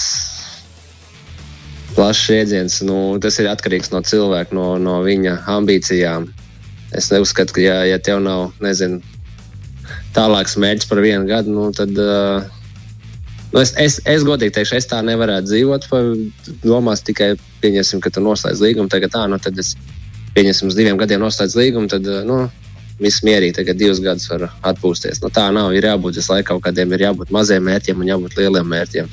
plašs 1.95 2.25
iedziens. 2.35 2.81
Nu, 2.85 3.15
tas 3.23 3.39
ir 3.39 3.47
atkarīgs 3.49 3.93
no 3.93 4.03
cilvēka, 4.03 4.55
no, 4.57 4.73
no 4.81 4.99
viņa 5.05 5.39
ambīcijām. 5.55 6.27
Es 6.95 7.09
neuzskatu, 7.11 7.55
ka, 7.55 7.63
ja, 7.63 7.77
ja 7.87 8.01
tev 8.03 8.19
nav, 8.23 8.51
nezinu, 8.63 8.99
tālāks 10.15 10.57
mērķis 10.59 10.91
par 10.91 11.03
vienu 11.03 11.27
gadu, 11.29 11.55
nu, 11.55 11.71
tad. 11.75 11.95
Uh, 11.95 12.56
Nu, 13.53 13.61
es, 13.61 13.71
es, 13.79 13.99
es 14.03 14.25
godīgi 14.27 14.57
teikšu, 14.57 14.75
es 14.79 14.89
tā 14.91 14.99
nevarētu 15.05 15.47
dzīvot. 15.47 15.87
Domās 16.65 17.03
tikai, 17.07 17.33
pieņemsim, 17.63 18.01
ka 18.03 18.11
tu 18.11 18.23
noslēdz 18.23 18.63
līgumu. 18.63 18.91
Tagad 18.91 19.13
tā, 19.15 19.23
nu, 19.31 19.39
tad 19.41 19.59
es 19.61 19.75
pieņemsim, 20.35 20.71
uz 20.71 20.77
diviem 20.77 20.99
gadiem 20.99 21.23
noslēdz 21.23 21.55
līgumu. 21.57 21.89
Tad, 21.91 22.09
nu, 22.27 22.43
viss 23.01 23.23
mierīgi, 23.25 23.55
tagad 23.59 23.79
divus 23.79 24.01
gadus 24.03 24.27
var 24.31 24.47
atpūsties. 24.71 25.21
Nu, 25.23 25.31
tā 25.33 25.47
nav. 25.55 25.71
Ir 25.77 25.87
jābūt 25.87 26.19
visu 26.19 26.33
laiku 26.33 26.53
kaut 26.53 26.65
kādiem, 26.67 26.93
ir 26.95 27.07
jābūt 27.07 27.31
maziem 27.33 27.65
mērķiem 27.69 28.03
un 28.03 28.11
jābūt 28.11 28.37
lieliem 28.41 28.71
mērķiem. 28.73 29.09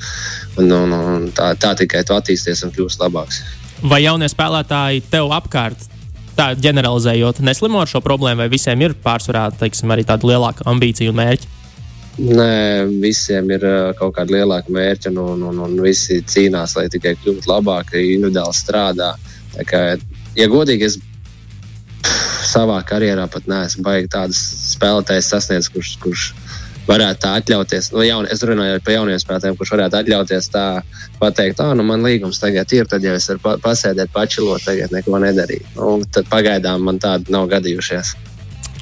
Un, 0.59 0.71
un, 0.81 0.95
un 0.99 1.27
tā, 1.35 1.53
tā 1.61 1.75
tikai 1.79 2.03
tu 2.07 2.17
attīsties 2.17 2.65
un 2.65 2.73
kļūsi 2.75 3.01
labāks. 3.05 3.41
Vai 3.85 4.01
jaunie 4.03 4.29
spēlētāji 4.31 5.05
tev 5.11 5.33
apkārt 5.35 5.91
tā 6.35 6.51
ģeneralizējot, 6.59 7.39
neslimo 7.45 7.79
ar 7.79 7.89
šo 7.91 8.01
problēmu, 8.03 8.43
vai 8.43 8.51
visiem 8.51 8.81
ir 8.83 8.95
pārsvarā 9.05 9.47
teiksim, 9.59 9.91
arī 9.93 10.03
tāda 10.07 10.27
lielāka 10.27 10.65
ambīcija 10.67 11.13
un 11.13 11.21
mērķi? 11.21 11.54
Nē, 12.15 12.85
visiem 13.03 13.49
ir 13.51 13.65
kaut 13.99 14.13
kāda 14.15 14.37
lielāka 14.37 14.71
mērķa, 14.71 15.11
un, 15.11 15.17
un, 15.35 15.41
un, 15.49 15.57
un 15.65 15.73
visi 15.83 16.21
cīnās, 16.23 16.77
lai 16.77 16.87
tikai 16.91 17.17
kļūtu 17.19 17.49
labāki, 17.51 18.05
individuāli 18.15 18.55
strādā. 18.55 19.09
Tā 19.55 19.65
kā, 19.67 19.81
ja 20.39 20.47
godīgi, 20.51 20.87
es 20.87 20.99
savā 22.45 22.79
karjerā 22.87 23.25
pat 23.31 23.49
neesmu 23.51 23.83
baigi 23.83 24.11
tādas 24.13 24.39
spēlētājas 24.75 25.31
sasniedzis, 25.33 25.71
kurš, 25.73 25.91
kurš 26.03 26.25
varētu 26.87 27.21
tā 27.25 27.33
atļauties. 27.41 27.91
Nu, 27.91 28.03
jauni, 28.05 28.29
es 28.31 28.43
runāju 28.45 28.81
par 28.85 28.95
jauniem 28.95 29.19
spēlētājiem, 29.21 29.57
kurš 29.59 29.73
varētu 29.75 29.99
atļauties 29.99 30.49
tā 30.53 30.65
pateikt, 31.19 31.61
ah, 31.65 31.73
nu 31.77 31.83
man 31.87 32.05
līgums 32.05 32.39
tagad 32.41 32.71
ir, 32.77 32.87
tad 32.87 33.03
jau 33.03 33.15
es 33.17 33.27
varu 33.31 33.57
pasēdēt, 33.63 34.13
pačilot, 34.15 34.63
tagad 34.67 34.93
neko 34.95 35.19
nedarīt. 35.23 35.67
Nu, 35.75 35.97
tad 36.15 36.29
pagaidām 36.31 36.85
man 36.85 37.01
tādi 37.01 37.33
nav 37.33 37.49
gadījušies. 37.51 38.15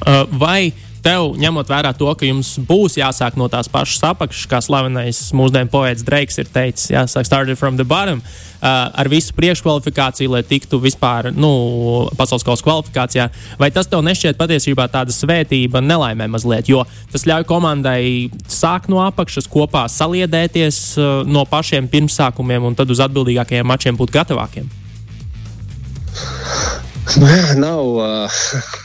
Uh, 0.04 0.24
vai 0.36 0.74
tev, 1.04 1.34
ņemot 1.40 1.68
vērā 1.68 1.92
to, 1.96 2.08
ka 2.16 2.26
jums 2.26 2.54
būs 2.64 2.96
jāsāk 2.98 3.36
no 3.40 3.48
tās 3.52 3.68
pašas 3.70 4.02
apakšas, 4.10 4.48
kā 4.50 4.60
slavenais 4.64 5.20
mūsdienu 5.36 5.70
poets 5.72 6.04
Dreiks 6.06 6.40
ir 6.40 6.48
teicis, 6.50 6.90
jāsāk 6.94 7.28
started 7.28 7.60
from 7.60 7.76
the 7.76 7.86
bottom, 7.86 8.22
uh, 8.24 8.88
ar 8.96 9.10
visu 9.12 9.34
priekškvalifikāciju, 9.36 10.32
lai 10.32 10.42
tiktu 10.48 10.80
vispār 10.82 11.30
nu, 11.36 11.50
pasaules 12.18 12.46
kausa 12.46 12.66
kvalifikācijā, 12.66 13.28
vai 13.60 13.70
tas 13.74 13.90
tev 13.90 14.04
nešķiet 14.06 14.40
patiesībā 14.40 14.88
tāda 14.92 15.14
svētība 15.14 15.82
nelaimē 15.84 16.28
mazliet, 16.32 16.70
jo 16.72 16.84
tas 17.12 17.26
ļauj 17.28 17.46
komandai 17.50 18.30
sākt 18.50 18.88
no 18.92 19.02
apakšas 19.04 19.50
kopā 19.50 19.86
saliedēties 19.92 20.80
uh, 20.98 21.10
no 21.28 21.44
pašiem 21.48 21.90
pirmsākumiem 21.92 22.70
un 22.70 22.78
tad 22.78 22.90
uz 22.92 23.04
atbildīgākajiem 23.04 23.68
mačiem 23.68 24.00
būt 24.00 24.14
gatavākiem? 24.16 24.72
Nav. 27.60 27.84
Uh... 28.00 28.80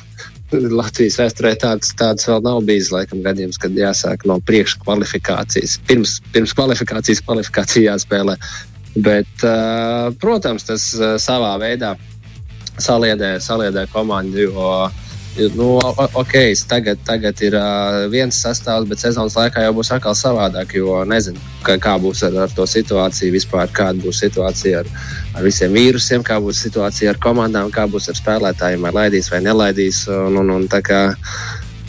Latvijas 0.51 1.19
vēsturē 1.19 1.53
tāds, 1.61 1.91
tāds 1.99 2.25
vēl 2.25 2.41
nav 2.45 2.63
bijis 2.65 2.89
laikam 2.93 3.21
gadījums, 3.25 3.59
kad 3.61 3.75
jāsāk 3.77 4.25
no 4.29 4.39
priekškvalifikācijas. 4.47 5.77
Pirms, 5.89 6.15
pirms 6.33 6.55
kvalifikācijas 6.57 7.21
kvalifikācija 7.25 7.93
jāspēlē. 7.93 8.37
Bet, 9.05 9.45
protams, 10.19 10.65
tas 10.65 10.87
savā 11.21 11.51
veidā 11.61 11.93
saliedē, 12.81 13.35
saliedē 13.43 13.85
komandu, 13.93 14.47
jo 14.47 14.71
nu, 15.55 15.77
ok, 16.13 16.33
tagad, 16.67 16.99
tagad 17.05 17.41
ir 17.45 17.55
uh, 17.55 18.07
viens 18.11 18.35
sastāvs, 18.35 18.87
bet 18.89 18.99
sezonas 18.99 19.37
laikā 19.37 19.63
jau 19.63 19.75
būs 19.77 19.91
atkal 19.95 20.17
savādāk. 20.17 20.73
Jo 20.75 21.03
nezinu, 21.07 21.39
kā, 21.63 21.77
kā 21.81 21.95
būs 22.01 22.23
ar, 22.27 22.35
ar 22.45 22.55
to 22.55 22.65
situāciju 22.67 23.35
vispār, 23.37 23.71
kāda 23.71 24.01
būs 24.03 24.19
situācija 24.25 24.83
ar, 24.83 24.91
ar 25.37 25.45
visiem 25.45 25.75
vīrusiem, 25.75 26.25
kā 26.25 26.39
būs 26.43 26.63
situācija 26.65 27.13
ar 27.13 27.21
komandām, 27.23 27.71
kā 27.71 27.87
būs 27.87 28.09
ar 28.11 28.19
spēlētājiem, 28.19 28.83
vai 28.83 28.93
laidīs 29.03 29.31
vai 29.31 29.43
nelaidīs. 29.45 30.03
Un, 30.11 30.41
un, 30.41 30.51
un, 30.57 30.67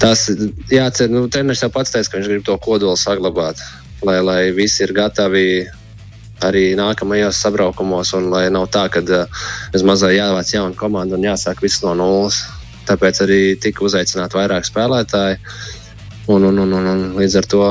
tas 0.00 0.28
jācer, 0.70 1.10
nu, 1.12 1.26
treneris 1.28 1.64
jau 1.64 1.72
pats 1.74 1.92
teica, 1.92 2.12
ka 2.12 2.20
viņš 2.20 2.30
grib 2.30 2.46
to 2.46 2.56
kodolu 2.62 2.96
saglabāt, 2.96 3.60
lai, 4.06 4.20
lai 4.24 4.40
visi 4.56 4.84
ir 4.86 4.94
gatavi 4.96 5.66
arī 6.46 6.70
nākamajos 6.78 7.36
sabraukumos, 7.42 8.14
un 8.16 8.30
lai 8.32 8.46
nav 8.52 8.70
tā, 8.72 8.86
ka 8.92 9.02
uh, 9.04 9.42
bez 9.74 9.84
mazā 9.84 10.08
jāvāc 10.14 10.54
jauna 10.54 10.76
komanda 10.76 11.18
un 11.18 11.26
jāsāk 11.28 11.60
viss 11.64 11.82
no 11.84 11.92
nulles. 11.98 12.40
Tāpēc 12.88 13.22
arī 13.26 13.42
tika 13.60 13.84
uzaicināti 13.86 14.38
vairāk 14.38 14.66
spēlētāji, 14.66 15.38
un, 16.32 16.48
un, 16.48 16.64
un, 16.64 16.74
un, 16.80 16.90
un 16.94 17.06
līdz 17.18 17.38
ar 17.40 17.48
to 17.50 17.62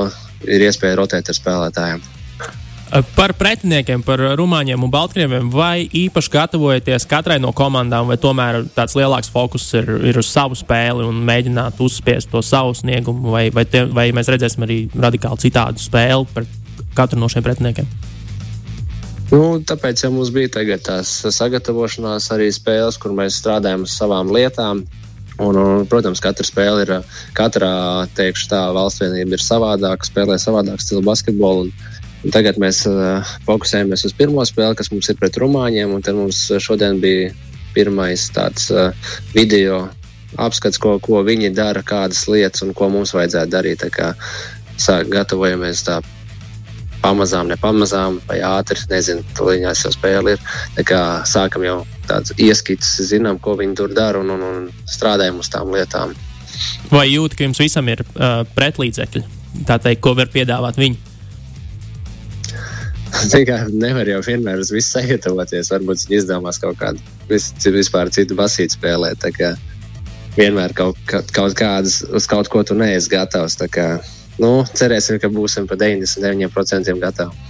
ir 0.47 0.69
iespēja 0.69 0.99
rotēt 0.99 1.31
ar 1.31 1.37
spēlētājiem. 1.37 2.07
Par 3.13 3.35
pretiniekiem, 3.37 4.01
par 4.01 4.21
rumāņiem 4.39 4.81
un 4.81 4.89
baltkrieviem, 4.89 5.51
vai 5.53 5.83
īpaši 5.85 6.31
gatavojaties 6.33 7.05
katrai 7.09 7.37
no 7.37 7.51
komandām, 7.53 8.07
vai 8.09 8.17
tomēr 8.17 8.63
tāds 8.73 8.95
lielāks 8.97 9.29
fokus 9.29 9.67
ir, 9.77 9.91
ir 10.09 10.17
uz 10.17 10.31
savu 10.33 10.57
spēli 10.57 11.05
un 11.05 11.19
mēģināt 11.27 11.77
uzspiest 11.85 12.31
to 12.33 12.41
savu 12.41 12.73
sniegumu, 12.73 13.29
vai, 13.35 13.45
vai, 13.53 13.67
tie, 13.69 13.83
vai 13.85 14.07
mēs 14.15 14.31
redzēsim 14.33 14.65
arī 14.65 14.79
radikāli 14.97 15.45
citādu 15.45 15.83
spēli 15.83 16.25
par 16.33 16.49
katru 16.97 17.21
no 17.21 17.29
šiem 17.29 17.45
pretiniekiem? 17.45 17.85
Nu, 19.29 19.59
tāpēc 19.61 20.01
jau 20.01 20.09
mums 20.15 20.33
bija 20.33 20.49
tās 20.81 21.11
sagatavošanās 21.29 22.31
arī 22.33 22.49
spēles, 22.49 22.97
kur 22.97 23.13
mēs 23.13 23.37
strādājam 23.37 23.85
uz 23.85 23.93
savām 23.93 24.33
lietām. 24.33 24.81
Un, 25.39 25.55
un, 25.55 25.85
protams, 25.87 26.19
katra 26.23 26.43
spēle 26.43 26.83
ir, 26.83 26.91
katrā 27.37 27.71
teikšu, 28.17 28.49
tā 28.51 28.63
valsts 28.75 29.03
vienība 29.03 29.37
ir 29.37 29.43
savādāka, 29.43 30.07
spēlē 30.09 30.35
savādāk 30.41 30.83
stilu 30.83 31.03
basketbolu. 31.07 31.67
Un, 31.67 31.99
un 32.25 32.35
tagad 32.35 32.59
mēs 32.59 32.81
uh, 32.89 33.23
fokusējamies 33.47 34.03
uz 34.09 34.15
pirmo 34.17 34.43
spēli, 34.47 34.75
kas 34.79 34.91
mums 34.91 35.07
ir 35.11 35.19
pret 35.21 35.39
Rumāņiem. 35.39 35.95
Tad 36.03 36.19
mums 36.19 36.41
šodien 36.59 36.99
bija 37.03 37.31
pirmais 37.75 38.27
tāds 38.35 38.67
uh, 38.73 38.91
video 39.31 39.85
apskats, 40.37 40.77
ko, 40.81 40.97
ko 40.99 41.23
viņi 41.25 41.53
dara, 41.55 41.83
kādas 41.87 42.25
lietas 42.29 42.65
un 42.65 42.75
ko 42.75 42.89
mums 42.91 43.15
vajadzētu 43.15 43.55
darīt. 43.55 43.85
Tā 43.85 43.89
kā 43.95 44.11
sāk, 44.79 45.07
gatavojamies 45.13 45.85
tā 45.87 46.01
pamazām, 46.99 47.47
ne 47.47 47.55
pamazām, 47.59 48.19
vai 48.27 48.41
ātri. 48.43 48.83
Nezinu, 48.91 49.23
tuliņās 49.39 49.85
jau 49.85 49.93
spēle 49.95 50.35
ir. 50.35 50.43
Tā 50.75 50.85
kā 50.87 51.01
sākam 51.29 51.63
jau 51.63 51.79
tāds 52.09 52.33
ieskats, 52.37 52.97
zinām, 53.09 53.39
ko 53.41 53.55
viņi 53.59 53.77
tur 53.77 53.93
dara 53.95 54.21
un, 54.21 54.33
un, 54.35 54.45
un 54.45 54.89
strādājam 54.89 55.39
uz 55.43 55.51
tām 55.53 55.71
lietām. 55.75 56.15
Vai 56.91 57.05
jūt, 57.11 57.37
ka 57.37 57.45
jums 57.45 57.61
visam 57.61 57.87
ir 57.91 58.01
uh, 58.03 58.41
pretlīdzekļi? 58.57 59.23
Tā 59.69 59.79
teikt, 59.81 60.01
ko 60.03 60.15
var 60.17 60.29
piedāvāt 60.33 60.79
viņi? 60.79 60.99
Nevar 63.83 64.09
jau 64.09 64.21
vienmēr 64.25 64.61
uz 64.61 64.71
visu 64.73 64.93
sagatavoties. 64.93 65.71
Varbūt 65.73 66.05
viņi 66.05 66.19
izdomās 66.21 66.61
kaut 66.61 66.77
kādu 66.81 67.01
vis, 67.29 67.51
vispār 67.65 68.11
citu 68.13 68.37
basītu 68.39 68.77
spēlēt. 68.77 69.25
Vienmēr 70.37 70.73
kaut, 70.77 70.97
kaut 71.09 71.57
kādas, 71.57 72.01
uz 72.15 72.27
kaut 72.29 72.49
ko 72.51 72.63
tu 72.63 72.77
neesi 72.77 73.11
gatavs. 73.11 73.57
Kā, 73.73 73.87
nu, 74.41 74.63
cerēsim, 74.77 75.19
ka 75.21 75.31
būsim 75.33 75.67
pa 75.69 75.77
99% 75.79 76.99
gatavi. 77.01 77.47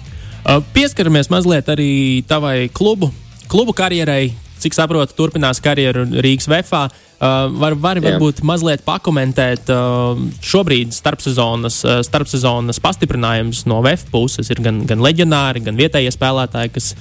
Pieskaramies 0.74 1.30
mazliet 1.30 1.68
arī 1.70 2.24
tavai 2.28 2.70
klubu, 2.74 3.12
klubu 3.52 3.76
karjerai. 3.76 4.32
Cik 4.64 4.76
saprotu, 4.76 5.16
turpinās 5.18 5.62
karjeru 5.64 6.06
Rīgas 6.24 6.50
vefā. 6.52 6.88
Uh, 7.20 7.50
var, 7.60 7.76
vari 7.76 8.00
Jā. 8.00 8.14
varbūt 8.14 8.40
mazliet 8.48 8.86
pakomentēt 8.86 9.68
uh, 9.74 10.20
šobrīd 10.46 10.94
starpsezonas, 10.96 11.82
uh, 11.84 12.00
starpsezonas 12.06 12.80
pastiprinājums 12.84 13.66
no 13.68 13.82
VF 13.84 14.08
puses. 14.14 14.52
Ir 14.54 14.62
gan, 14.64 14.86
gan 14.88 15.04
leģionāri, 15.04 15.66
gan 15.66 15.80
vietējie 15.80 16.14
spēlētāji, 16.16 16.72
kas, 16.78 16.94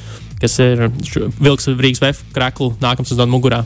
kas 0.43 0.59
ir 0.65 0.89
vilks 1.39 1.71
Rīgas 1.71 2.03
VF 2.03 2.25
kreklu 2.35 2.73
nākamā 2.83 3.07
sezona 3.07 3.31
mugurā. 3.31 3.63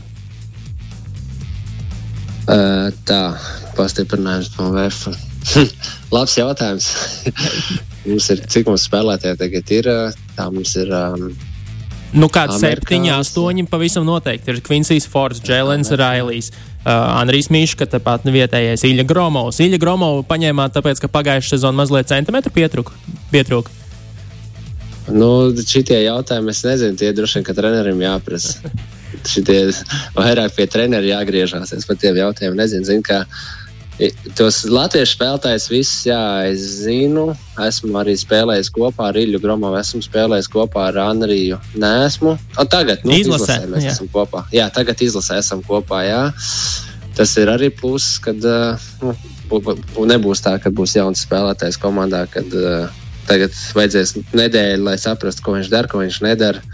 Uh, 2.43 2.91
tā, 3.07 3.21
pastiprinājums 3.79 4.53
no 4.59 4.69
VF. 4.75 5.15
Labs 6.13 6.37
jautājums. 6.37 6.91
mums 8.09 8.29
ir, 8.29 8.45
cik 8.51 8.69
mums 8.69 8.85
spēlētāji 8.89 9.41
tagad 9.41 9.73
ir? 9.79 9.89
uh, 9.89 10.23
Tā 10.37 10.49
mums 10.53 10.73
ir. 10.79 10.89
Um, 10.93 11.33
Nu, 12.13 12.29
kāds 12.29 12.59
septiņi, 12.61 13.09
astoņi 13.15 13.65
pavisam 13.71 14.05
noteikti 14.05 14.53
ir 14.53 14.61
Kvinsijs 14.65 15.07
Fords, 15.09 15.41
Jēlens 15.47 15.89
Railijs, 15.97 16.51
uh, 16.53 16.91
Andrijs 17.19 17.49
Miška, 17.53 17.87
tāpat 17.89 18.27
vietējais 18.29 18.85
Ilja 18.85 19.05
Gromovs. 19.09 19.61
Ilja 19.63 19.79
Gromovu 19.81 20.25
paņēmāt 20.29 20.75
tāpēc, 20.77 21.01
ka 21.01 21.09
pagājušā 21.13 21.55
sezonā 21.55 21.81
mazliet 21.81 22.11
centimetru 22.11 22.53
pietruka. 22.53 22.93
pietruka. 23.31 23.71
nu, 25.09 25.29
šitie 25.57 26.03
jautājumi, 26.05 26.53
es 26.53 26.63
nezinu, 26.63 26.99
tie 26.99 27.11
droši 27.15 27.39
vien, 27.39 27.47
ka 27.49 27.57
trenerim 27.57 28.05
jāprasa. 28.05 28.73
Šitie 29.33 29.59
vairāk 30.15 30.55
pie 30.55 30.65
treneru 30.67 31.05
jāgriežās. 31.05 31.73
Es 31.75 31.85
par 31.85 31.99
tiem 32.01 32.17
jautājumiem 32.17 32.57
nezinu. 32.57 32.87
Zinu, 32.87 33.03
tos 34.37 34.63
latviešu 34.69 35.17
spēlētājus 35.17 35.67
visus 35.71 36.05
jā, 36.07 36.21
es 36.49 36.63
zinu. 36.83 37.27
Esmu 37.61 37.93
arī 38.01 38.15
spēlējis 38.17 38.71
kopā 38.73 39.11
ar 39.11 39.19
Ilju 39.21 39.41
Gromovu, 39.43 39.77
esmu 39.79 40.01
spēlējis 40.05 40.49
kopā 40.53 40.87
ar 40.89 40.99
Anriju. 41.05 41.59
Nē, 41.77 41.91
esmu. 42.07 42.33
O, 42.57 42.65
tagad, 42.69 43.05
nu, 43.05 43.13
Izlasē, 43.17 43.59
mēs 43.69 43.85
jā. 43.85 43.93
esam 43.93 44.09
kopā. 44.13 44.45
Jā, 44.55 44.69
tagad 44.73 45.01
izlasē 45.05 45.37
esam 45.43 45.61
kopā. 45.67 46.01
Jā. 46.07 46.23
Tas 47.13 47.35
ir 47.37 47.51
arī 47.53 47.69
pluss, 47.69 48.17
kad 48.23 48.41
uh, 48.49 48.81
nu, 49.03 49.13
nebūs 50.09 50.41
tā, 50.41 50.55
ka 50.61 50.73
būs 50.73 50.97
jauns 50.97 51.21
spēlētājs 51.27 51.77
komandā, 51.81 52.23
kad 52.33 52.57
uh, 52.57 52.89
tagad 53.29 53.53
vajadzēs 53.77 54.17
nedēļu, 54.33 54.87
lai 54.87 54.97
saprastu, 55.01 55.45
ko 55.45 55.53
viņš 55.59 55.69
dara, 55.69 55.91
ko 55.91 56.01
viņš 56.01 56.19
nedara. 56.25 56.65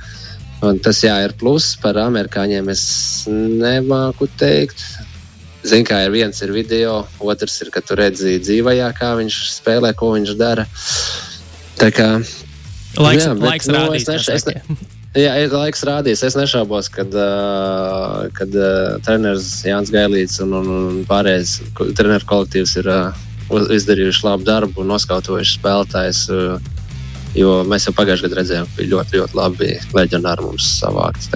Un 0.63 0.79
tas 0.83 0.97
jā, 1.03 1.13
ir 1.23 1.35
pluss 1.39 1.77
par 1.79 1.99
amerikāņiem. 1.99 2.71
Es 2.71 2.83
nemāku 3.27 4.27
teikt. 4.39 4.83
Zinu, 5.69 5.85
kā 5.87 6.03
ir 6.05 6.13
viens 6.13 6.43
ir 6.45 6.53
video, 6.55 7.03
otrs 7.21 7.61
ir, 7.63 7.71
ka 7.73 7.83
tu 7.85 7.97
redzi 7.99 8.37
dzīvajā, 8.41 8.91
kā 8.97 9.13
viņš 9.19 9.39
spēlē, 9.59 9.93
ko 9.97 10.13
viņš 10.17 10.35
dara. 10.39 10.65
Tā 11.79 11.91
kā 11.95 12.11
Laiks, 12.97 13.25
Jā, 13.27 13.35
bet, 13.37 13.45
laiks 13.45 13.67
nu, 13.69 13.75
rādīs. 13.77 14.07
es 14.09 14.29
es 14.33 14.45
saka. 14.47 14.77
Jā, 15.25 15.33
ir 15.41 15.53
laiks 15.53 15.81
rādījis. 15.85 16.21
Es 16.25 16.35
nešaubos, 16.37 16.89
kad, 16.93 17.13
uh, 17.17 18.27
kad 18.37 18.53
uh, 18.53 18.97
treneris 19.05 19.47
Jānis 19.65 19.91
Gailīts 19.93 20.37
un, 20.43 20.53
un, 20.57 20.69
un 20.69 20.99
pārējais 21.09 21.55
treneru 21.97 22.27
kolektīvs 22.29 22.75
ir 22.81 22.89
uh, 22.93 23.25
izdarījuši 23.49 24.25
labu 24.25 24.45
darbu 24.45 24.83
un 24.83 24.93
noskautojuši 24.93 25.57
spēlētājus. 25.57 26.23
Uh, 26.29 26.77
jo 27.37 27.59
mēs 27.69 27.89
jau 27.89 27.95
pagājušajā 27.97 28.29
gadā 28.29 28.41
redzējām, 28.41 28.69
ka 28.69 28.81
bija 28.81 28.93
ļoti, 28.95 29.21
ļoti 29.21 29.37
labi 29.37 29.73
leģionāri 29.97 30.45
mums 30.45 30.71
savākts. 30.79 31.29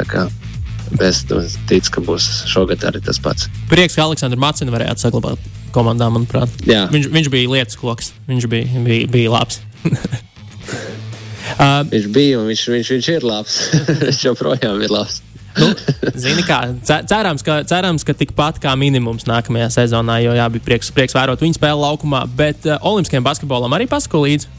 Es 1.01 1.23
ticu, 1.25 1.89
ka 1.95 2.03
būs 2.05 2.27
šogad 2.51 2.83
arī 2.85 3.01
tas 3.03 3.17
pats. 3.23 3.47
Prieks, 3.71 3.95
ka 3.97 4.05
Aleksandrs 4.05 4.41
Macina 4.41 4.73
varētu 4.75 5.07
saglabāt 5.07 5.41
komandā, 5.73 6.05
manuprāt. 6.13 6.51
Jā, 6.69 6.85
Viņš, 6.93 7.07
viņš 7.13 7.29
bija 7.33 7.49
lietas 7.49 7.79
koks, 7.81 8.11
viņš 8.29 8.45
bija, 8.51 8.83
bija, 8.85 9.07
bija 9.09 9.31
labs. 9.33 9.57
uh, 11.57 11.81
viņš 11.89 12.07
bija 12.13 12.39
un 12.41 12.49
viņš, 12.51 12.65
viņš, 12.75 12.91
viņš 12.97 13.09
ir 13.15 13.25
labs. 13.27 13.59
viņš 14.05 14.21
joprojām 14.29 14.81
ir 14.85 14.93
labs. 14.93 15.21
nu, 15.61 15.67
zini, 16.17 16.41
kā, 16.47 16.63
ce- 16.81 17.03
cerams, 17.09 17.43
ka, 17.45 17.59
cerams, 17.69 18.01
ka 18.05 18.15
tikpat 18.17 18.57
kā 18.61 18.73
minimums 18.79 19.27
nākamajā 19.29 19.67
sezonā, 19.75 20.17
jo 20.25 20.33
jā, 20.33 20.47
bija 20.49 20.65
prieks, 20.65 20.89
prieks 20.95 21.13
vērot 21.13 21.41
viņu 21.45 21.59
spēli 21.59 21.77
laukumā, 21.83 22.23
bet 22.37 22.65
uh, 22.65 22.79
Olimpiskajam 22.89 23.25
basketbolam 23.27 23.75
arī 23.77 23.85
pasako 23.89 24.23
līdzi. 24.25 24.49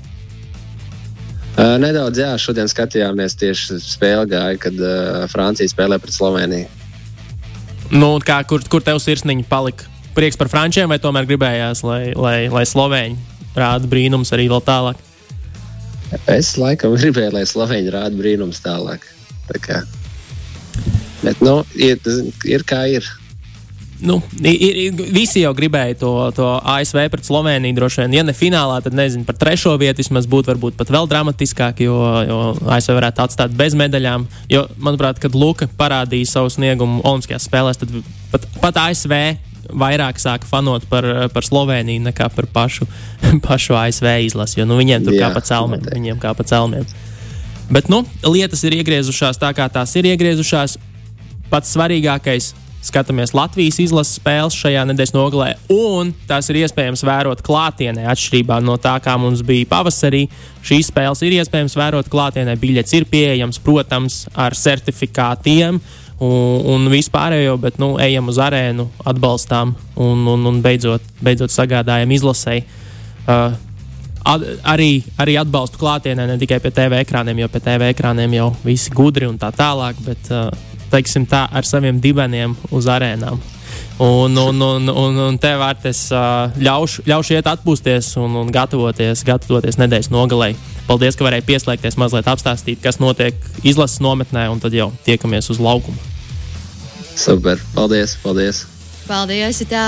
Uh, 1.54 1.76
nedaudz, 1.78 2.18
jā, 2.18 2.32
šodien 2.40 2.66
skatījāmies 2.66 3.36
tieši 3.38 3.78
spēli 3.78 4.26
gāja, 4.32 4.58
kad 4.58 4.80
uh, 4.82 5.24
Francija 5.30 5.70
spēlē 5.70 6.00
pret 6.02 6.16
Sloveniju. 6.16 6.66
Nu, 7.94 8.16
kā, 8.24 8.40
kur, 8.48 8.64
kur 8.70 8.82
tev 8.82 8.98
sirsniņa 8.98 9.46
palika? 9.46 9.86
Prieks 10.16 10.38
par 10.38 10.50
frančiem, 10.50 10.88
vai 10.90 10.98
tomēr 11.02 11.28
gribējās, 11.30 11.84
lai, 11.86 12.10
lai, 12.18 12.36
lai 12.50 12.64
slovēņi 12.66 13.34
rāda 13.54 13.90
brīnums 13.90 14.34
arī 14.34 14.48
vēl 14.50 14.62
tālāk? 14.66 14.98
Es 16.30 16.54
laikam 16.58 16.94
gribēju, 17.00 17.34
lai 17.36 17.44
Slovēņi 17.48 17.92
rāda 17.94 18.18
brīnums 18.18 18.62
tālāk. 18.64 19.06
Tā 19.48 19.60
kā. 19.62 19.82
Bet, 21.22 21.40
nu, 21.44 21.60
ir, 21.78 22.00
ir 22.48 22.66
kā 22.66 22.84
ir. 22.92 23.06
Nu, 24.04 24.18
ir, 24.44 24.76
ir, 24.76 24.98
visi 25.14 25.40
jau 25.40 25.54
gribēja 25.56 25.96
to, 26.02 26.10
to 26.36 26.44
ASV 26.60 27.06
pret 27.08 27.24
Sloveniju. 27.24 27.76
Droši 27.78 28.02
vien, 28.02 28.16
ja 28.18 28.24
ne 28.26 28.34
finālā, 28.36 28.76
tad 28.84 28.96
nezinu, 28.96 29.24
par 29.24 29.38
trešo 29.40 29.72
vietu 29.80 30.02
vismaz 30.02 30.28
būtu 30.28 30.52
varbūt 30.52 30.76
pat 30.76 30.92
vēl 30.92 31.08
dramatiskāk, 31.08 31.80
jo, 31.86 31.96
jo 32.28 32.38
ASV 32.74 32.98
varētu 32.98 33.24
atstāt 33.24 33.54
bez 33.56 33.76
medaļām. 33.80 34.26
Jo, 34.52 34.66
manuprāt, 34.76 35.22
kad 35.22 35.36
Luka 35.38 35.70
parādīja 35.80 36.34
savu 36.34 36.52
sniegumu 36.52 37.00
Olimpiskajās 37.00 37.48
spēlēs, 37.48 37.80
tad 37.80 37.94
pat, 38.34 38.44
pat 38.60 38.80
ASV 38.82 39.14
vairāk 39.72 40.20
sāka 40.20 40.48
fanot 40.50 40.84
par, 40.90 41.08
par 41.32 41.46
Sloveniju 41.46 42.04
nekā 42.04 42.28
par 42.34 42.48
pašu, 42.52 42.84
pašu 43.46 43.78
ASV 43.80 44.10
izlasi. 44.26 44.60
Jo 44.60 44.68
nu, 44.68 44.76
viņiem 44.80 45.06
tur 45.06 45.16
Jā, 45.16 45.30
kā 45.30 45.38
pa 45.38 45.44
celmiem. 45.48 45.86
Viņiem 45.94 46.20
kā 46.20 46.34
pa 46.36 46.44
celmiem. 46.44 46.84
Bet 47.72 47.88
nu, 47.88 48.02
lietas 48.28 48.66
ir 48.68 48.76
iegriezušās 48.82 49.40
tā, 49.40 49.54
kā 49.56 49.70
tās 49.72 49.96
ir 49.96 50.10
iegriezušās. 50.12 50.76
Pats 51.48 51.72
svarīgākais 51.72 52.52
skatāmies 52.84 53.34
Latvijas 53.36 53.80
izlases 53.82 54.18
spēles 54.18 54.56
šajā 54.58 54.84
nedēļas 54.90 55.14
nogalē, 55.16 55.50
un 55.72 56.12
tās 56.28 56.50
ir 56.52 56.60
iespējams 56.62 57.04
vērot 57.06 57.42
klātienē, 57.44 58.06
atšķirībā 58.12 58.60
no 58.64 58.76
tā, 58.80 58.96
kā 59.04 59.16
mums 59.20 59.42
bija 59.46 59.68
pavasarī. 59.70 60.26
Šīs 60.64 60.92
spēles 60.92 61.24
ir 61.24 61.36
iespējams 61.40 61.76
vērot 61.80 62.08
klātienē, 62.12 62.56
biļets 62.60 62.96
ir 62.98 63.08
pieejams, 63.10 63.60
protams, 63.64 64.24
ar 64.34 64.56
certifikātiem. 64.58 65.80
Un, 66.24 66.60
un 66.70 66.86
vispārējo, 66.92 67.56
bet 67.60 67.80
nu, 67.82 67.96
ejam 68.00 68.30
uz 68.30 68.38
arēnu, 68.38 68.86
atbalstām 69.10 69.74
un, 69.98 70.26
un, 70.30 70.44
un 70.46 70.60
beidzot, 70.62 71.02
beidzot 71.24 71.52
sagādājam 71.52 72.12
izlasēji. 72.14 72.66
Uh, 73.24 73.56
Ad, 74.24 74.40
arī, 74.64 75.02
arī 75.20 75.34
atbalstu 75.36 75.76
klātienē, 75.76 76.24
ne 76.24 76.38
tikai 76.40 76.56
pie 76.64 76.70
TV 76.72 77.02
ekrāniem, 77.04 77.42
jo 77.42 77.48
pie 77.52 77.60
TV 77.60 77.90
ekrāniem 77.92 78.38
jau 78.38 78.46
visi 78.64 78.92
gudri 78.94 79.28
un 79.28 79.36
tā 79.36 79.50
tālāk, 79.52 79.98
bet 80.06 80.30
uh, 80.32 80.46
teiksim, 80.94 81.26
tā 81.28 81.44
ar 81.50 81.66
saviem 81.66 81.98
dibeniem 82.02 82.54
uz 82.74 82.86
arēnām. 82.90 83.42
Un, 84.02 84.34
un, 84.36 84.58
un, 84.62 84.88
un, 84.90 85.18
un 85.28 85.36
tev 85.38 85.60
vārds 85.62 86.08
uh, 86.10 86.50
ļaušu, 86.58 87.04
ļaušu 87.06 87.36
iet 87.36 87.46
atpūsties 87.46 88.08
un, 88.18 88.32
un 88.40 88.48
gatavoties, 88.54 89.22
gatavoties 89.26 89.78
nedēļas 89.78 90.10
nogalē. 90.10 90.48
Paldies, 90.88 91.14
ka 91.14 91.26
varēji 91.26 91.46
pieslēgties, 91.46 91.94
mazliet 92.00 92.26
apstāstīt, 92.30 92.80
kas 92.82 92.98
notiek 93.02 93.38
izlases 93.62 94.02
nometnē, 94.02 94.48
un 94.50 94.58
tad 94.62 94.74
jau 94.74 94.90
tiekamies 95.06 95.50
uz 95.54 95.62
laukuma. 95.62 95.96
Super. 97.14 97.62
Paldies, 97.76 98.16
paldies. 98.24 98.64
Paldies! 99.06 99.62
Tā. 99.70 99.86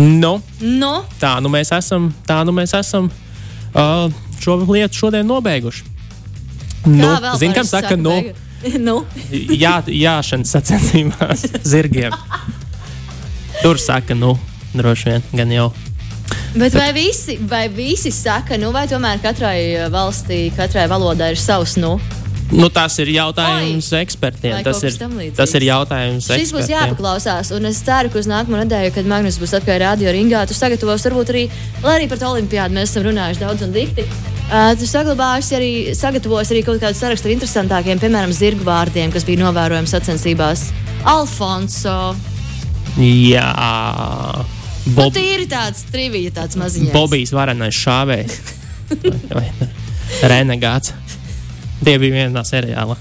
Nu, 0.00 0.40
Nu, 0.60 0.92
tā 1.20 1.36
nu 1.44 1.50
mēs 1.52 1.70
esam, 1.76 2.10
tā 2.26 2.40
nu 2.48 2.52
mēs 2.56 2.74
esam 2.76 3.06
uh, 3.10 4.10
šo 4.42 4.58
lietu 4.66 5.04
šodien 5.04 5.28
nobeiguši. 5.28 5.86
Nu, 6.88 7.04
kā 7.04 7.16
vēl 7.20 7.38
Zini, 7.40 7.54
kam 7.54 7.68
saka, 7.68 7.96
nu, 8.00 8.10
beigu- 8.16 8.49
nu, 8.88 9.00
jā, 9.32 9.78
jāšanas 9.86 10.54
sacensībās 10.56 11.46
zirgiem. 11.64 12.14
Tur 13.60 13.80
saka, 13.80 14.16
nu, 14.16 14.34
droši 14.76 15.10
vien, 15.10 15.26
gan 15.36 15.52
jau. 15.52 15.68
bet 16.54 16.74
vai 16.76 16.92
visi, 16.96 17.38
vai 17.48 17.66
visi 17.72 18.12
saka, 18.14 18.58
nu, 18.60 18.72
vai 18.72 18.86
tomēr 18.90 19.20
katrai 19.22 19.58
uh, 19.74 19.90
valstī, 19.92 20.48
katrai 20.56 20.86
valodai 20.90 21.32
ir 21.34 21.40
savs 21.40 21.76
nu? 21.80 21.96
Nu, 22.50 22.66
tas 22.66 22.96
ir 22.98 23.12
jautājums 23.14 23.92
Oi. 23.94 24.00
ekspertiem. 24.02 24.56
Vai 24.56 24.64
Tas 24.66 24.80
ir, 24.82 24.96
tas 25.38 25.52
ir 25.54 25.66
jautājums 25.68 26.26
Šis 26.26 26.50
būs 26.50 26.64
ekspertiem. 26.64 26.72
jāpaklausās, 26.80 27.52
un 27.54 27.68
es 27.70 27.78
ceru, 27.86 28.10
ka 28.10 28.18
uz 28.18 28.26
nākamo 28.26 28.58
nedēļu, 28.64 28.90
kad 28.96 29.06
Magnus 29.06 29.38
būs 29.38 29.54
atpakaļ 29.60 29.78
radio 29.84 30.10
ringā, 30.16 30.42
tu 30.50 30.56
sagatavos 30.58 31.06
varbūt 31.06 31.30
arī, 31.30 31.44
lai 31.84 32.00
arī 32.00 32.10
par 32.10 32.18
to 32.18 32.32
olimpiādu 32.32 32.74
mēs 32.74 32.90
esam 32.90 33.06
runājuši 33.06 33.44
daudz 33.44 33.62
un 33.68 33.76
dikti. 33.76 34.06
Uh, 34.50 34.72
tu 34.74 34.86
saglabāsi 34.90 35.54
arī, 35.54 35.72
sagatavos 35.94 36.50
arī 36.50 36.64
kaut 36.66 36.80
kādu 36.82 36.98
sarakstu 36.98 37.30
ar 37.30 37.36
interesantākiem, 37.36 38.00
piemēram, 38.02 38.32
zirgu 38.34 38.66
vārdiem, 38.66 39.12
kas 39.14 39.26
bija 39.28 39.44
novērojami 39.44 39.90
sacensībās. 39.90 40.64
Alfonso. 41.06 42.16
Jā, 42.98 43.46
Nu, 44.80 44.94
Bob, 44.96 45.12
tīri 45.12 45.44
tāds 45.48 45.84
trivija, 45.92 46.32
tāds 46.40 46.56
maziņš. 46.58 46.92
Bobijs 46.94 47.34
varenais 47.36 47.76
šāvējs. 47.76 48.38
Renegāts. 50.32 50.94
Tie 51.84 51.96
bija 52.00 52.24
vienā 52.24 52.42
seriālā. 52.48 52.96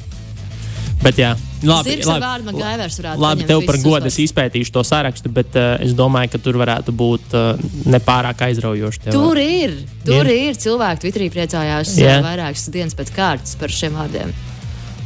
Bet 1.01 1.19
jā, 1.19 1.31
labi. 1.63 1.93
Zirgs 1.93 2.09
labi, 2.09 2.23
vārdu 2.23 2.47
Magaivers 2.49 2.99
varētu 3.01 3.23
Labi, 3.23 3.47
tev 3.49 3.63
par 3.67 3.79
godu 3.83 4.09
es 4.11 4.19
izpētīšu 4.23 4.73
to 4.75 4.83
sarakstu, 4.87 5.31
bet 5.33 5.57
uh, 5.59 5.71
es 5.83 5.95
domāju, 5.97 6.33
ka 6.35 6.43
tur 6.43 6.59
varētu 6.61 6.95
būt 6.95 7.35
uh, 7.37 7.65
nepārāk 7.89 8.45
aizraujoši. 8.49 9.05
tie 9.05 9.15
Tur 9.15 9.39
ir, 9.41 9.75
tur 10.07 10.23
ir. 10.25 10.49
ir. 10.49 10.59
Cilvēki 10.59 11.05
Twitterī 11.05 11.31
priecājās 11.33 11.97
Jā. 11.97 12.15
yeah. 12.15 12.23
vairākas 12.25 12.69
dienas 12.73 12.97
pēc 12.97 13.13
kārtas 13.15 13.57
par 13.59 13.73
šiem 13.73 13.99
vārdiem. 13.99 14.33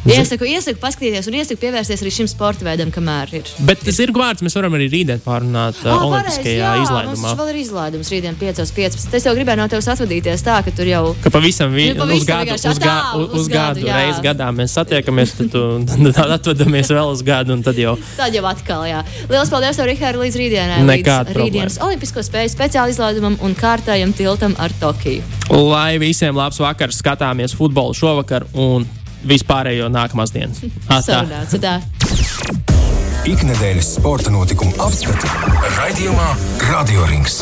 Iesaku, 0.03 0.43
iesaku 0.51 0.81
paskatīties 0.83 1.29
un 1.31 1.35
iesaku 1.39 1.61
pievērsties 1.61 2.01
arī 2.03 2.11
šim 2.11 2.27
sporta 2.27 2.65
veidam, 2.67 2.89
kamēr 2.91 3.29
ir. 3.39 3.51
Bet 3.63 3.85
zirgu 3.95 4.19
vārds 4.19 4.43
mēs 4.43 4.55
varam 4.57 4.73
arī 4.75 4.89
rītdien 4.91 5.21
pārunāt 5.23 5.77
uh, 5.79 5.93
Ah, 5.93 6.03
Olimpiskajā 6.03 6.57
jā, 6.57 6.71
izlaidumā. 6.83 7.21
Mums 7.21 7.37
vēl 7.39 7.51
ir 7.53 7.59
izlaidums 7.61 8.09
rītdien 8.11 8.35
5.15. 8.41 9.15
Es 9.15 9.27
jau 9.29 9.33
gribēju 9.37 9.61
no 9.61 9.67
tevis 9.71 9.87
atvadīties 9.93 10.43
tā, 10.43 10.57
ka 10.65 10.73
tur 10.75 10.89
jau 10.89 11.03
Ka 11.23 11.31
pavisam, 11.31 11.71
vi, 11.71 11.85
Nu, 11.93 12.01
pavisam 12.01 12.19
uz 12.19 12.27
gadu, 12.27 12.57
uz, 12.57 12.81
ga, 12.83 12.87
tā, 12.89 12.95
uz, 13.21 13.29
uz 13.39 13.47
gadu, 13.53 13.85
gadu, 13.85 13.93
reizi 13.95 14.25
gadā 14.25 14.49
mēs 14.55 14.75
satiekamies, 14.75 15.35
tad, 15.37 15.53
tu, 15.53 15.61
tad 16.17 16.33
atvedamies 16.35 16.91
vēl 16.91 17.11
uz 17.13 17.21
gadu, 17.23 17.55
un 17.55 17.63
tad 17.63 17.79
jau 17.79 17.93
Tad 18.17 18.35
jau 18.35 18.43
atkal, 18.49 18.83
jā. 18.89 18.99
Lielas 19.29 19.53
paldies, 19.53 19.79
Rihard, 19.87 20.19
līdz 20.19 20.39
rītdienai. 20.41 20.81
Nekāda 20.89 21.31
līdz 21.31 21.39
rītdienas 21.39 21.79
Olimpisko 21.85 22.25
spēju 22.27 22.51
speciāla 22.51 22.91
izlaidumam 22.91 23.39
un 23.39 23.55
kārtējam 23.55 24.11
tiltam 24.17 24.57
ar 24.59 24.75
Tokiju. 24.83 25.23
Lai 25.53 25.95
visiem 26.03 26.35
labs 26.35 26.59
vakars, 26.59 26.99
skatāmies 26.99 27.55
futbolu 27.55 27.95
šovakar 27.95 28.49
un 28.51 28.87
vispārējo 29.27 29.89
nākamās 29.93 30.33
dienas. 30.35 30.63
Atā. 30.87 31.23
Sarunāts, 31.23 31.57
tā. 31.63 31.79
Ikdienas 33.23 33.93
sporta 33.95 34.33
notikumu 34.33 34.75
apskati 34.83 35.31
raidījumā 35.77 36.33
Radio 36.67 37.07
Rings. 37.07 37.39